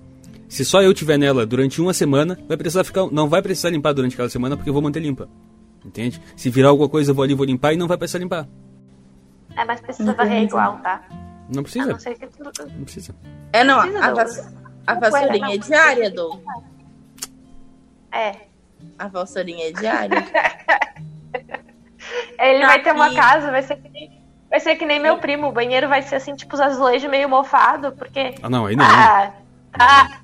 se 0.49 0.65
só 0.65 0.83
eu 0.83 0.93
tiver 0.95 1.19
nela 1.19 1.45
durante 1.47 1.81
uma 1.81 1.93
semana, 1.93 2.39
vai 2.49 2.57
precisar 2.57 2.85
ficar, 2.85 3.07
não 3.11 3.29
vai 3.29 3.43
precisar 3.43 3.71
limpar 3.71 3.93
durante 3.93 4.15
aquela 4.15 4.29
semana 4.29 4.57
porque 4.57 4.71
eu 4.71 4.75
vou 4.75 4.83
manter 4.83 5.01
limpa. 5.01 5.29
Entende? 5.85 6.21
Se 6.37 6.49
virar 6.51 6.69
alguma 6.71 6.89
coisa, 6.89 7.11
eu 7.11 7.15
vou 7.15 7.23
ali 7.25 7.35
vou 7.35 7.45
limpar 7.47 7.73
e 7.75 7.77
não 7.77 7.87
vai 7.87 7.97
precisar 7.99 8.19
limpar. 8.19 8.47
É, 9.57 9.65
mas 9.65 9.81
precisa 9.81 10.13
varrer 10.15 10.43
igual, 10.45 10.79
tá? 10.79 11.03
Não 11.53 11.61
A 11.61 11.63
precisa. 11.63 11.87
não 11.87 11.99
ser 11.99 12.15
que 12.15 12.27
tu... 12.27 12.43
Não 12.43 12.85
precisa. 12.85 13.15
É, 13.53 13.63
não, 13.63 13.79
a, 13.79 13.83
Precisa, 13.83 13.99
a, 14.05 14.07
Douglas. 14.09 14.37
vas- 14.37 14.55
a 14.87 14.95
vassourinha 14.95 15.55
é 15.55 15.59
diária, 15.59 16.11
Dom. 16.11 16.41
É. 18.11 18.37
A 18.99 19.09
vassourinha 19.09 19.69
é 19.69 19.73
diária. 19.73 20.25
Ele 22.39 22.61
Tá 22.61 22.67
vai 22.67 22.83
ter 22.83 22.93
uma 22.93 23.07
aqui. 23.07 23.17
casa, 23.17 23.51
vai 23.51 23.63
ser 23.63 23.77
que 23.77 23.89
nem, 23.89 24.23
vai 24.51 24.61
ser 24.61 24.77
que 24.77 24.85
nem 24.85 25.01
meu 25.01 25.19
primo. 25.19 25.49
O 25.49 25.53
banheiro 25.53 25.89
vai 25.89 26.03
ser 26.03 26.17
assim, 26.17 26.35
tipo, 26.35 26.55
os 26.55 26.61
azulejos 26.61 27.11
meio 27.11 27.29
mofado, 27.29 27.93
porque. 27.93 28.35
Ah, 28.43 28.49
não, 28.51 28.67
aí 28.67 28.77
não. 28.77 28.85
Ah, 28.85 29.33
tá. 29.73 30.21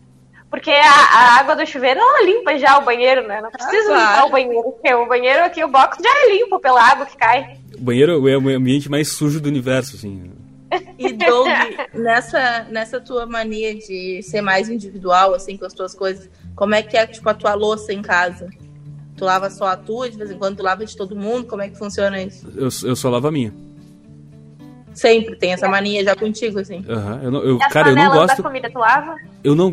Porque 0.50 0.70
a, 0.70 0.82
a 0.82 1.38
água 1.38 1.54
do 1.54 1.64
chuveiro 1.64 2.00
ela 2.00 2.24
limpa 2.24 2.58
já 2.58 2.76
o 2.78 2.84
banheiro, 2.84 3.26
né? 3.26 3.40
Não 3.40 3.50
precisa 3.50 3.86
claro. 3.86 4.00
limpar 4.00 4.26
o 4.26 4.30
banheiro, 4.30 4.72
porque 4.72 4.94
o 4.94 5.06
banheiro 5.06 5.44
aqui, 5.44 5.62
o 5.62 5.68
box 5.68 5.98
já 6.02 6.10
é 6.10 6.36
limpo 6.36 6.58
pela 6.58 6.82
água 6.82 7.06
que 7.06 7.16
cai. 7.16 7.56
O 7.78 7.80
banheiro 7.80 8.28
é 8.28 8.36
o 8.36 8.48
ambiente 8.48 8.90
mais 8.90 9.12
sujo 9.12 9.40
do 9.40 9.48
universo, 9.48 9.94
assim. 9.94 10.32
E 10.98 11.12
Doug, 11.12 11.48
nessa, 11.94 12.66
nessa 12.68 13.00
tua 13.00 13.26
mania 13.26 13.74
de 13.74 14.22
ser 14.24 14.40
mais 14.40 14.68
individual, 14.68 15.34
assim, 15.34 15.56
com 15.56 15.64
as 15.64 15.72
tuas 15.72 15.94
coisas, 15.94 16.28
como 16.56 16.74
é 16.74 16.82
que 16.82 16.96
é, 16.96 17.06
tipo, 17.06 17.28
a 17.28 17.34
tua 17.34 17.54
louça 17.54 17.92
em 17.92 18.02
casa? 18.02 18.48
Tu 19.16 19.24
lava 19.24 19.50
só 19.50 19.66
a 19.66 19.76
tua, 19.76 20.10
de 20.10 20.16
vez 20.16 20.30
em 20.30 20.38
quando 20.38 20.56
tu 20.56 20.62
lava 20.64 20.84
de 20.84 20.96
todo 20.96 21.14
mundo? 21.14 21.46
Como 21.46 21.62
é 21.62 21.68
que 21.68 21.78
funciona 21.78 22.20
isso? 22.20 22.48
Eu, 22.56 22.68
eu 22.88 22.96
só 22.96 23.08
lavo 23.08 23.28
a 23.28 23.32
minha. 23.32 23.54
Sempre 25.00 25.34
tem 25.34 25.52
essa 25.54 25.66
mania 25.66 26.04
já 26.04 26.14
contigo, 26.14 26.58
assim. 26.58 26.84
Aham. 26.86 27.20
Eu 27.22 27.30
não- 27.30 27.42
eu- 27.42 27.58
cara, 27.70 27.88
eu 27.88 27.96
não 27.96 28.10
gosto. 28.12 28.36
da 28.36 28.42
comida 28.42 28.70
tu 28.70 28.78
lava? 28.78 29.16
Eu 29.42 29.54
não 29.54 29.72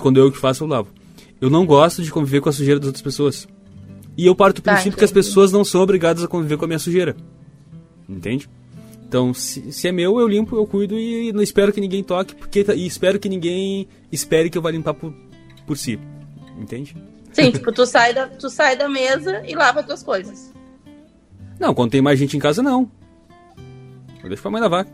Quando 0.00 0.18
eu 0.20 0.30
que 0.30 0.38
faço, 0.38 0.62
eu 0.62 0.68
lavo. 0.68 0.88
Eu 1.40 1.50
não 1.50 1.66
gosto 1.66 2.00
de 2.00 2.12
conviver 2.12 2.40
com 2.40 2.48
a 2.48 2.52
sujeira 2.52 2.78
das 2.78 2.86
outras 2.86 3.02
pessoas. 3.02 3.48
E 4.16 4.24
eu 4.24 4.36
parto 4.36 4.56
do 4.56 4.62
Tá, 4.62 4.74
princípio 4.74 4.96
que 4.96 5.04
as 5.04 5.10
pessoas 5.10 5.50
não 5.50 5.64
são 5.64 5.80
obrigadas 5.80 6.22
a 6.22 6.28
conviver 6.28 6.56
com 6.56 6.64
a 6.64 6.68
minha 6.68 6.78
sujeira. 6.78 7.16
Entende? 8.08 8.48
Então, 9.08 9.34
se, 9.34 9.72
se 9.72 9.88
é 9.88 9.92
meu, 9.92 10.20
eu 10.20 10.28
limpo, 10.28 10.54
eu 10.54 10.64
cuido 10.64 10.96
e 10.96 11.32
não 11.32 11.42
espero 11.42 11.72
que 11.72 11.80
ninguém 11.80 12.04
toque, 12.04 12.36
porque 12.36 12.64
e 12.76 12.86
espero 12.86 13.18
que 13.18 13.28
ninguém 13.28 13.88
espere 14.12 14.48
que 14.48 14.56
eu 14.58 14.62
vá 14.62 14.70
limpar 14.70 14.94
por, 14.94 15.12
por 15.66 15.76
si. 15.76 15.98
Entende? 16.56 16.96
Sim, 17.32 17.50
tipo, 17.50 17.72
tu 17.72 17.84
sai, 17.84 18.14
da, 18.14 18.26
tu 18.28 18.48
sai 18.48 18.76
da 18.76 18.88
mesa 18.88 19.42
e 19.44 19.56
lava 19.56 19.80
as 19.80 19.86
tuas 19.86 20.02
coisas. 20.04 20.52
Não, 21.58 21.74
quando 21.74 21.90
tem 21.90 22.00
mais 22.02 22.16
gente 22.18 22.36
em 22.36 22.40
casa, 22.40 22.62
não. 22.62 22.88
Eu 24.28 24.30
deixo 24.30 24.42
pra 24.42 24.50
mãe 24.50 24.60
lavar. 24.60 24.86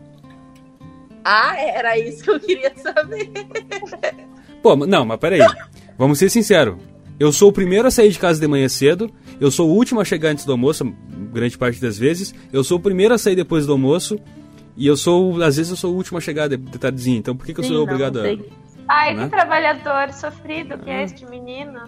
Ah, 1.23 1.55
era 1.59 1.97
isso 1.99 2.23
que 2.23 2.29
eu 2.29 2.39
queria 2.39 2.71
saber. 2.77 3.29
Pô, 4.63 4.75
mas- 4.75 4.87
não, 4.87 5.03
mas 5.05 5.19
peraí. 5.19 5.41
Vamos 5.97 6.17
ser 6.19 6.29
sinceros. 6.29 6.77
Eu 7.19 7.31
sou 7.31 7.49
o 7.49 7.53
primeiro 7.53 7.87
a 7.87 7.91
sair 7.91 8.09
de 8.09 8.19
casa 8.19 8.39
de 8.39 8.47
manhã 8.47 8.67
cedo. 8.69 9.09
Eu 9.39 9.49
sou 9.51 9.69
o 9.69 9.73
último 9.73 9.99
a 9.99 10.05
chegar 10.05 10.29
antes 10.29 10.45
do 10.45 10.51
almoço, 10.51 10.85
grande 11.33 11.57
parte 11.57 11.81
das 11.81 11.97
vezes. 11.97 12.33
Eu 12.53 12.63
sou 12.63 12.77
o 12.77 12.81
primeiro 12.81 13.13
a 13.13 13.17
sair 13.17 13.35
depois 13.35 13.65
do 13.65 13.71
almoço. 13.73 14.17
E 14.77 14.85
eu 14.87 14.95
sou, 14.97 15.41
às 15.41 15.55
vezes, 15.55 15.71
eu 15.71 15.77
sou 15.77 15.93
o 15.93 15.95
último 15.95 16.17
a 16.17 16.21
chegar 16.21 16.47
de, 16.47 16.57
de 16.57 16.77
tardezinha. 16.77 17.17
Então 17.17 17.35
por 17.35 17.45
que, 17.45 17.53
que 17.53 17.59
eu 17.59 17.63
Sim, 17.63 17.69
sou 17.69 17.77
não, 17.77 17.83
obrigado 17.83 18.19
a. 18.19 18.23
Ai, 18.87 19.13
Né? 19.15 19.23
que 19.25 19.29
trabalhador 19.31 20.13
sofrido 20.13 20.77
que 20.77 20.89
é 20.89 20.99
Hum. 20.99 21.03
este 21.03 21.25
menino. 21.25 21.79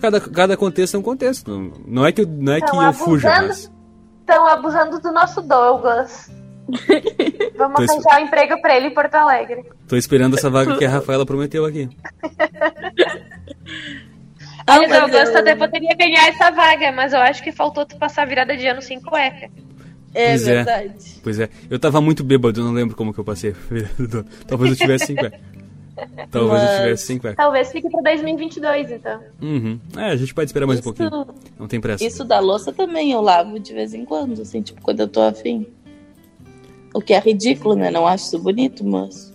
Cada, 0.00 0.18
cada 0.20 0.56
contexto 0.56 0.96
é 0.96 0.98
um 0.98 1.02
contexto. 1.02 1.72
Não- 1.86 2.04
é 2.06 2.10
que, 2.12 2.22
eu- 2.22 2.26
não 2.26 2.52
é 2.54 2.60
que 2.60 2.74
eu 2.74 2.92
fuja, 2.94 3.28
mas. 3.28 3.70
Estão 4.20 4.46
abusando 4.46 4.98
do 5.00 5.12
nosso 5.12 5.42
Douglas. 5.42 6.30
Vamos 7.56 7.86
Tô 7.86 7.92
arranjar 7.92 8.20
um 8.20 8.24
emprego 8.26 8.60
pra 8.62 8.76
ele 8.76 8.86
em 8.88 8.94
Porto 8.94 9.14
Alegre. 9.14 9.64
Tô 9.88 9.96
esperando 9.96 10.36
essa 10.36 10.48
vaga 10.50 10.76
que 10.78 10.84
a 10.84 10.90
Rafaela 10.90 11.26
prometeu 11.26 11.64
aqui. 11.64 11.88
Olha, 14.68 15.00
Douglas, 15.00 15.28
eu- 15.28 15.32
tu 15.34 15.38
até 15.38 15.56
poderia 15.56 15.94
ganhar 15.96 16.28
essa 16.28 16.50
vaga, 16.50 16.92
mas 16.92 17.12
eu 17.12 17.18
acho 17.20 17.42
que 17.42 17.50
faltou 17.52 17.84
tu 17.84 17.96
passar 17.96 18.22
a 18.22 18.26
virada 18.26 18.56
de 18.56 18.66
ano 18.66 18.80
sem 18.82 19.00
cueca. 19.00 19.50
É 20.14 20.28
Pois 20.30 20.48
é. 20.48 20.54
verdade. 20.56 21.20
Pois 21.22 21.40
é. 21.40 21.48
Eu 21.68 21.78
tava 21.78 22.00
muito 22.00 22.22
bêbado, 22.24 22.60
eu 22.60 22.64
não 22.64 22.72
lembro 22.72 22.96
como 22.96 23.12
que 23.12 23.20
eu 23.20 23.24
passei. 23.24 23.54
Talvez 24.46 24.70
eu 24.72 24.76
tivesse 24.76 25.06
sem 25.06 25.16
cueca. 25.16 25.38
Talvez 26.30 26.62
eu 26.62 26.68
Mas- 26.68 26.76
tivesse 26.80 27.06
sem 27.06 27.18
cueca. 27.18 27.36
Talvez 27.36 27.70
fique 27.72 27.88
pra 27.90 28.00
2022, 28.00 28.90
então. 28.92 29.20
Uhum. 29.40 29.78
É, 29.96 30.10
a 30.10 30.16
gente 30.16 30.32
pode 30.34 30.48
esperar 30.48 30.66
mais 30.66 30.80
um 30.80 30.82
pouquinho. 30.82 31.08
Isso, 31.08 31.26
Não 31.58 31.68
tem 31.68 31.80
pressa. 31.80 32.04
isso 32.04 32.24
da 32.24 32.38
louça 32.40 32.72
também 32.72 33.12
eu 33.12 33.20
lavo 33.20 33.58
de 33.60 33.72
vez 33.74 33.92
em 33.94 34.04
quando, 34.04 34.40
assim, 34.42 34.62
tipo, 34.62 34.80
quando 34.80 35.00
eu 35.00 35.08
tô 35.08 35.20
afim. 35.20 35.66
O 36.94 37.00
que 37.00 37.12
é 37.12 37.18
ridículo, 37.18 37.74
né? 37.74 37.90
Não 37.90 38.06
acho 38.06 38.24
isso 38.24 38.38
bonito, 38.38 38.84
mas. 38.84 39.30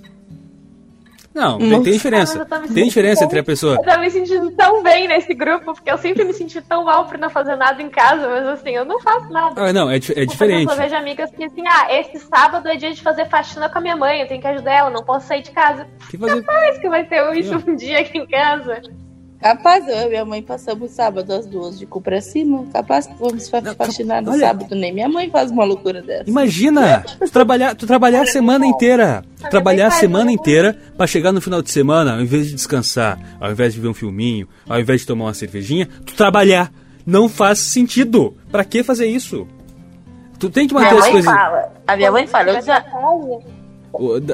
Não, 1.33 1.57
tem, 1.57 1.83
tem 1.83 1.93
diferença. 1.93 2.47
Ah, 2.49 2.61
tem 2.73 2.85
diferença 2.85 3.25
entre 3.25 3.39
a 3.39 3.43
pessoa. 3.43 3.75
Eu 3.75 3.83
tô 3.83 3.99
me 3.99 4.09
sentindo 4.09 4.51
tão 4.51 4.81
bem 4.81 5.05
nesse 5.05 5.33
grupo, 5.33 5.73
porque 5.73 5.91
eu 5.91 5.97
sempre 5.97 6.23
me 6.23 6.33
senti 6.33 6.61
tão 6.61 6.85
mal 6.85 7.05
por 7.05 7.17
não 7.17 7.29
fazer 7.29 7.57
nada 7.57 7.81
em 7.81 7.89
casa, 7.89 8.25
mas 8.25 8.47
assim, 8.47 8.71
eu 8.71 8.85
não 8.85 9.01
faço 9.01 9.29
nada. 9.33 9.53
Ah, 9.61 9.73
não, 9.73 9.91
é, 9.91 9.97
é 9.97 10.25
diferente. 10.25 10.71
Eu 10.71 10.77
vejo 10.77 10.95
amigas 10.95 11.29
que 11.31 11.43
assim, 11.43 11.63
ah, 11.67 11.87
esse 11.93 12.19
sábado 12.19 12.69
é 12.69 12.77
dia 12.77 12.93
de 12.93 13.01
fazer 13.01 13.27
faxina 13.27 13.67
com 13.67 13.77
a 13.77 13.81
minha 13.81 13.97
mãe, 13.97 14.21
eu 14.21 14.27
tenho 14.29 14.39
que 14.39 14.47
ajudar 14.47 14.71
ela, 14.71 14.89
não 14.89 15.03
posso 15.03 15.27
sair 15.27 15.41
de 15.41 15.51
casa. 15.51 15.85
Que 16.09 16.17
fazer... 16.17 16.41
Capaz 16.41 16.77
que 16.77 16.87
vai 16.87 17.05
ter 17.05 17.37
isso 17.37 17.53
um 17.67 17.75
dia 17.75 17.99
aqui 17.99 18.17
em 18.17 18.25
casa. 18.25 18.81
Capaz, 19.39 19.87
eu 19.87 20.07
e 20.07 20.09
minha 20.09 20.25
mãe 20.25 20.41
passamos 20.41 20.91
sábado 20.91 21.31
as 21.31 21.45
duas 21.45 21.77
de 21.77 21.85
cu 21.85 22.01
pra 22.01 22.19
cima. 22.21 22.65
Capaz 22.71 23.05
que 23.05 23.13
vamos 23.19 23.47
fa 23.47 23.61
faxinar 23.75 24.21
no 24.21 24.31
Olha, 24.31 24.47
sábado. 24.47 24.73
Nem 24.73 24.93
minha 24.93 25.09
mãe 25.09 25.29
faz 25.29 25.51
uma 25.51 25.63
loucura 25.63 26.01
dessa. 26.01 26.29
Imagina! 26.29 27.03
tu 27.19 27.29
trabalhar, 27.29 27.75
tu 27.75 27.85
trabalhar 27.85 28.21
a 28.21 28.25
semana 28.25 28.65
inteira. 28.65 29.23
Tu 29.39 29.49
trabalhar 29.49 29.87
a 29.87 29.91
semana 29.91 30.31
inteira 30.31 30.77
pra 30.97 31.05
chegar 31.05 31.31
no 31.31 31.41
final 31.41 31.61
de 31.61 31.69
semana, 31.69 32.15
ao 32.15 32.21
invés 32.21 32.47
de 32.47 32.55
descansar, 32.55 33.19
ao 33.39 33.51
invés 33.51 33.73
de 33.73 33.79
ver 33.79 33.87
um 33.87 33.93
filminho, 33.93 34.47
ao 34.67 34.79
invés 34.79 35.01
de 35.01 35.07
tomar 35.07 35.25
uma 35.25 35.33
cervejinha, 35.33 35.87
tu 36.05 36.15
trabalhar. 36.15 36.71
Não 37.05 37.29
faz 37.29 37.59
sentido. 37.59 38.35
Pra 38.51 38.65
que 38.65 38.83
fazer 38.83 39.05
isso? 39.05 39.47
Tu 40.39 40.49
tem 40.49 40.67
que 40.67 40.73
manter 40.73 40.89
minha 40.89 41.03
as 41.03 41.09
coisas. 41.09 41.31
Fala. 41.31 41.71
A 41.85 41.95
minha 41.95 42.11
mãe 42.11 42.25
fala, 42.25 42.49
eu 42.51 42.61
já. 42.63 42.83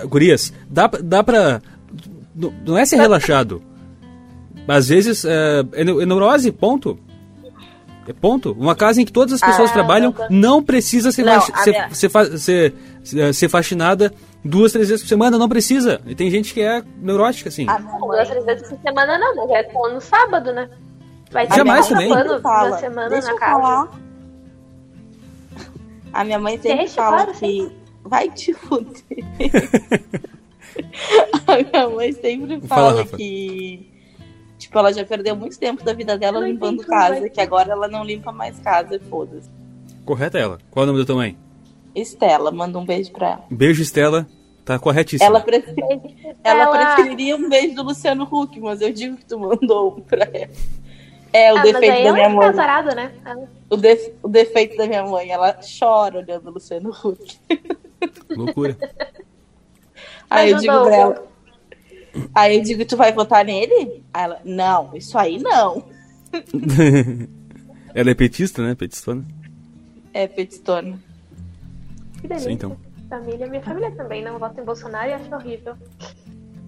Gurias, 0.08 0.54
dá, 0.70 0.88
dá 0.88 1.24
pra. 1.24 1.62
Não 2.66 2.78
é 2.78 2.86
ser 2.86 2.96
relaxado. 2.96 3.62
Às 4.68 4.88
vezes 4.88 5.26
é, 5.26 5.64
é, 5.74 5.82
é 5.82 5.84
neurose, 5.84 6.52
ponto. 6.52 6.98
É 8.08 8.14
ponto. 8.14 8.54
Uma 8.54 8.76
casa 8.76 9.02
em 9.02 9.06
que 9.06 9.12
todas 9.12 9.34
as 9.34 9.42
pessoas 9.42 9.70
ah, 9.70 9.74
trabalham 9.74 10.14
não, 10.30 10.30
não 10.30 10.64
precisa 10.64 11.12
ser, 11.12 11.24
não, 11.24 11.42
ser, 11.42 11.52
minha... 11.52 11.94
ser, 11.94 12.10
ser, 12.38 12.74
é, 13.18 13.34
ser, 13.34 13.50
faxinada 13.50 14.12
duas, 14.44 14.72
três 14.72 14.90
vezes 14.90 15.04
por 15.04 15.10
semana, 15.10 15.38
não 15.38 15.48
precisa. 15.48 16.02
E 16.08 16.16
tem 16.16 16.30
gente 16.30 16.54
que 16.54 16.62
é 16.62 16.84
neurótica, 16.98 17.50
assim. 17.50 17.68
Ah, 17.70 17.78
duas, 17.78 18.28
três 18.28 18.46
vezes 18.46 18.68
por 18.68 18.80
semana 18.82 19.20
não, 19.20 19.36
mas 19.36 19.52
é 19.52 19.72
no 19.72 20.02
sábado, 20.02 20.52
né? 20.52 20.70
Vai 21.32 21.48
ter 21.48 21.56
Jamais 21.56 21.88
também. 21.88 22.12
Uma 22.12 22.78
semana 22.78 23.10
Deixa 23.10 23.32
na 23.32 23.40
casa. 23.40 23.62
Falar. 23.62 23.90
A 26.14 26.24
minha 26.24 26.40
mãe 26.40 26.58
sempre 26.58 26.80
Deixa, 26.80 26.96
fala 26.96 27.18
claro, 27.18 27.32
que 27.32 27.38
sim. 27.38 27.72
vai 28.04 28.30
te 28.30 28.54
fuder. 28.54 29.04
a 31.48 31.58
minha 31.58 31.90
mãe 31.90 32.12
sempre 32.12 32.60
fala, 32.68 33.06
fala 33.06 33.18
que 33.18 33.91
Tipo, 34.62 34.78
ela 34.78 34.94
já 34.94 35.04
perdeu 35.04 35.36
muito 35.36 35.58
tempo 35.58 35.84
da 35.84 35.92
vida 35.92 36.16
dela 36.16 36.40
limpando 36.40 36.86
casa, 36.86 37.28
que 37.28 37.42
agora 37.42 37.72
ela 37.72 37.88
não 37.88 38.04
limpa 38.04 38.32
mais 38.32 38.60
casa, 38.60 39.00
foda-se. 39.10 39.50
Correta 40.06 40.38
ela. 40.38 40.60
Qual 40.70 40.84
é 40.84 40.86
o 40.86 40.88
nome 40.88 41.00
da 41.00 41.06
tua 41.06 41.16
mãe? 41.16 41.36
Estela, 41.96 42.52
manda 42.52 42.78
um 42.78 42.86
beijo 42.86 43.12
pra 43.12 43.28
ela. 43.28 43.44
Beijo, 43.50 43.82
Estela. 43.82 44.28
Tá 44.64 44.78
corretíssimo. 44.78 45.28
Ela, 45.28 45.40
prefer... 45.40 45.74
ela 46.44 46.68
preferiria 46.96 47.36
um 47.36 47.50
beijo 47.50 47.74
do 47.74 47.82
Luciano 47.82 48.24
Huck, 48.32 48.60
mas 48.60 48.82
eu 48.82 48.94
digo 48.94 49.18
que 49.18 49.26
tu 49.26 49.40
mandou 49.40 49.98
um 49.98 50.02
pra 50.02 50.30
ela. 50.32 50.52
É, 51.34 51.52
o 51.52 51.58
ah, 51.58 51.62
defeito 51.64 52.04
da 52.04 52.14
minha 52.14 52.26
é 52.26 52.30
mãe. 52.30 52.48
Casarado, 52.48 52.96
né? 52.96 53.12
O, 53.68 53.76
de... 53.76 54.14
o 54.22 54.28
defeito 54.28 54.78
da 54.78 54.86
minha 54.86 55.04
mãe, 55.04 55.32
ela 55.32 55.58
chora 55.80 56.20
olhando 56.20 56.50
o 56.50 56.54
Luciano 56.54 56.92
Huck. 56.92 57.40
Loucura. 58.30 58.78
Aí 60.30 60.52
eu 60.52 60.60
digo 60.60 60.84
pra 60.84 60.96
ela, 60.96 61.24
Aí 62.34 62.58
eu 62.58 62.64
digo, 62.64 62.86
tu 62.86 62.98
vai 62.98 63.12
votar 63.12 63.46
nele? 63.46 64.04
Aí 64.14 64.24
ela, 64.24 64.40
não, 64.44 64.96
isso 64.96 65.18
aí 65.18 65.40
não. 65.40 65.84
ela 67.94 68.10
é 68.10 68.14
petista, 68.14 68.62
né? 68.62 68.76
Petistona. 68.76 69.24
É, 70.14 70.28
petistona. 70.28 71.00
Que 72.22 72.28
delícia. 72.28 72.50
Sim, 72.50 72.56
então. 72.56 72.78
Família. 73.10 73.48
Minha 73.48 73.62
família 73.62 73.92
também 73.92 74.24
não 74.24 74.40
vota 74.40 74.62
em 74.62 74.66
Bolsonaro 74.66 75.10
e 75.10 75.14
acha 75.14 75.36
horrível. 75.36 75.76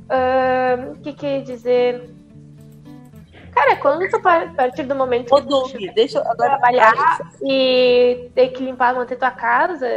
O 0.10 0.92
uh, 0.92 0.96
que 1.02 1.14
quer 1.14 1.44
dizer? 1.44 2.10
Cara, 3.54 3.76
quando 3.78 4.10
tu 4.10 4.18
a 4.28 4.48
partir 4.48 4.84
do 4.84 4.96
momento 4.96 5.34
Ô, 5.34 5.42
que 5.42 5.48
Doug, 5.48 5.72
tu 5.72 5.94
deixa 5.94 6.18
eu 6.18 6.24
agora 6.24 6.58
trabalhar 6.58 7.20
e 7.44 8.30
ter 8.34 8.50
que 8.50 8.64
limpar, 8.64 8.96
manter 8.96 9.16
tua 9.16 9.30
casa, 9.30 9.88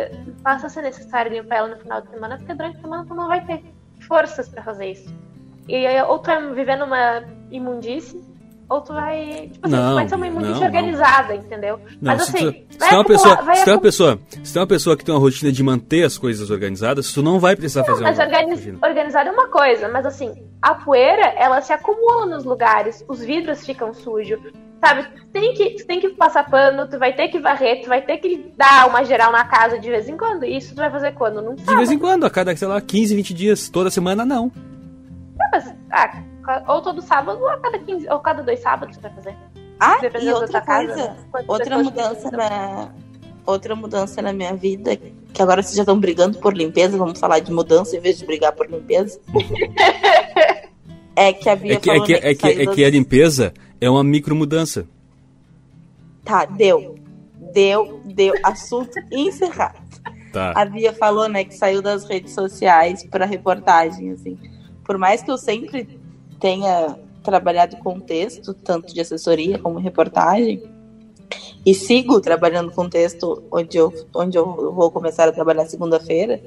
passa 0.42 0.66
a 0.66 0.70
ser 0.70 0.82
necessário 0.82 1.32
limpar 1.32 1.56
ela 1.56 1.68
no 1.68 1.78
final 1.78 2.02
de 2.02 2.10
semana, 2.10 2.36
porque 2.36 2.52
durante 2.52 2.76
a 2.76 2.80
semana 2.82 3.06
tu 3.06 3.14
não 3.14 3.28
vai 3.28 3.44
ter 3.46 3.64
forças 4.06 4.48
para 4.48 4.62
fazer 4.62 4.92
isso. 4.92 5.25
E 5.68 6.02
ou 6.02 6.18
tu 6.18 6.26
vai 6.26 6.54
viver 6.54 6.76
numa 6.76 7.22
imundície, 7.50 8.22
ou 8.68 8.80
tu 8.80 8.92
vai. 8.92 9.48
Tipo 9.52 9.66
assim, 9.66 9.76
não, 9.76 9.94
vai 9.94 10.08
ser 10.08 10.14
uma 10.16 10.26
imundície 10.26 10.60
não, 10.60 10.66
organizada, 10.66 11.34
não. 11.34 11.40
entendeu? 11.40 11.80
Não, 12.00 12.12
Mas 12.12 12.22
assim. 12.22 12.52
Tu, 12.52 12.72
se, 12.72 12.78
tem 12.78 12.98
uma 12.98 13.04
pessoa, 13.04 13.54
se, 13.54 13.70
uma 13.70 13.80
pessoa, 13.80 14.18
se 14.44 14.58
uma 14.58 14.66
pessoa 14.66 14.96
que 14.96 15.04
tem 15.04 15.14
uma 15.14 15.20
rotina 15.20 15.52
de 15.52 15.62
manter 15.62 16.04
as 16.04 16.18
coisas 16.18 16.50
organizadas, 16.50 17.12
tu 17.12 17.22
não 17.22 17.38
vai 17.38 17.54
precisar 17.54 17.84
fazer 17.84 18.02
mas 18.02 18.18
uma 18.18 18.24
organiz, 18.24 18.66
organizar 18.82 19.26
é 19.26 19.30
uma 19.30 19.48
coisa, 19.48 19.88
mas 19.88 20.04
assim, 20.04 20.34
a 20.60 20.74
poeira, 20.74 21.26
ela 21.36 21.60
se 21.60 21.72
acumula 21.72 22.26
nos 22.26 22.44
lugares, 22.44 23.04
os 23.08 23.20
vidros 23.20 23.64
ficam 23.64 23.94
sujos. 23.94 24.40
Sabe, 24.84 25.04
tu 25.04 25.26
tem 25.32 25.54
que, 25.54 25.70
tu 25.70 25.86
tem 25.86 26.00
que 26.00 26.10
passar 26.10 26.48
pano, 26.50 26.86
tu 26.86 26.98
vai 26.98 27.12
ter 27.14 27.28
que 27.28 27.38
varrer, 27.38 27.82
tu 27.82 27.88
vai 27.88 28.02
ter 28.02 28.18
que 28.18 28.52
dar 28.56 28.88
uma 28.88 29.02
geral 29.04 29.32
na 29.32 29.44
casa 29.44 29.78
de 29.78 29.88
vez 29.88 30.08
em 30.08 30.16
quando. 30.16 30.44
E 30.44 30.56
isso 30.56 30.74
tu 30.74 30.76
vai 30.76 30.90
fazer 30.90 31.12
quando? 31.14 31.40
Não 31.40 31.54
De 31.54 31.76
vez 31.76 31.90
em 31.90 31.98
quando, 31.98 32.24
a 32.24 32.30
cada, 32.30 32.54
sei 32.54 32.68
lá, 32.68 32.80
15, 32.80 33.14
20 33.14 33.34
dias, 33.34 33.68
toda 33.68 33.90
semana 33.90 34.24
não. 34.24 34.52
Ah, 35.90 36.22
ou 36.68 36.80
todo 36.80 37.02
sábado, 37.02 37.40
ou 37.40 37.48
a 37.48 37.58
cada 37.58 37.78
15, 37.78 38.08
ou 38.08 38.20
cada 38.20 38.42
dois 38.42 38.60
sábados 38.60 38.96
vai 38.98 39.10
fazer. 39.12 39.34
Ah, 39.80 39.98
e 40.02 40.28
outra 40.30 40.60
coisa, 40.60 40.60
casa, 40.60 41.16
outra 41.46 41.78
mudança 41.82 42.30
na 42.30 42.92
outra 43.44 43.76
mudança 43.76 44.20
na 44.20 44.32
minha 44.32 44.54
vida, 44.54 44.96
que 44.96 45.40
agora 45.40 45.62
vocês 45.62 45.76
já 45.76 45.82
estão 45.82 46.00
brigando 46.00 46.38
por 46.38 46.56
limpeza, 46.56 46.98
vamos 46.98 47.20
falar 47.20 47.38
de 47.38 47.52
mudança 47.52 47.96
em 47.96 48.00
vez 48.00 48.18
de 48.18 48.26
brigar 48.26 48.52
por 48.52 48.68
limpeza. 48.68 49.20
é 51.14 51.32
que 51.32 51.48
a 51.48 51.54
Bia 51.54 51.74
é 51.74 51.76
que, 51.76 51.90
é 51.90 52.00
que, 52.00 52.14
é 52.14 52.34
que, 52.34 52.46
é 52.46 52.66
que 52.66 52.84
a 52.84 52.90
limpeza 52.90 53.54
é 53.80 53.88
uma 53.88 54.02
micro 54.02 54.34
mudança. 54.34 54.86
Tá, 56.24 56.44
deu. 56.44 56.96
Deu, 57.52 58.00
deu. 58.04 58.34
Assunto 58.42 58.98
encerrado. 59.12 59.78
Tá. 60.32 60.52
A 60.56 60.64
Bia 60.64 60.92
falou, 60.92 61.28
né, 61.28 61.44
que 61.44 61.54
saiu 61.54 61.80
das 61.80 62.04
redes 62.04 62.34
sociais 62.34 63.04
para 63.04 63.24
reportagem, 63.24 64.10
assim 64.10 64.36
por 64.86 64.96
mais 64.96 65.22
que 65.22 65.30
eu 65.30 65.36
sempre 65.36 65.98
tenha 66.40 66.96
trabalhado 67.22 67.76
com 67.78 67.98
texto, 67.98 68.54
tanto 68.54 68.94
de 68.94 69.00
assessoria 69.00 69.58
como 69.58 69.80
reportagem, 69.80 70.62
e 71.64 71.74
sigo 71.74 72.20
trabalhando 72.20 72.70
com 72.70 72.88
texto 72.88 73.42
onde 73.50 73.76
eu, 73.76 73.92
onde 74.14 74.38
eu 74.38 74.72
vou 74.72 74.90
começar 74.92 75.28
a 75.28 75.32
trabalhar 75.32 75.66
segunda-feira, 75.66 76.40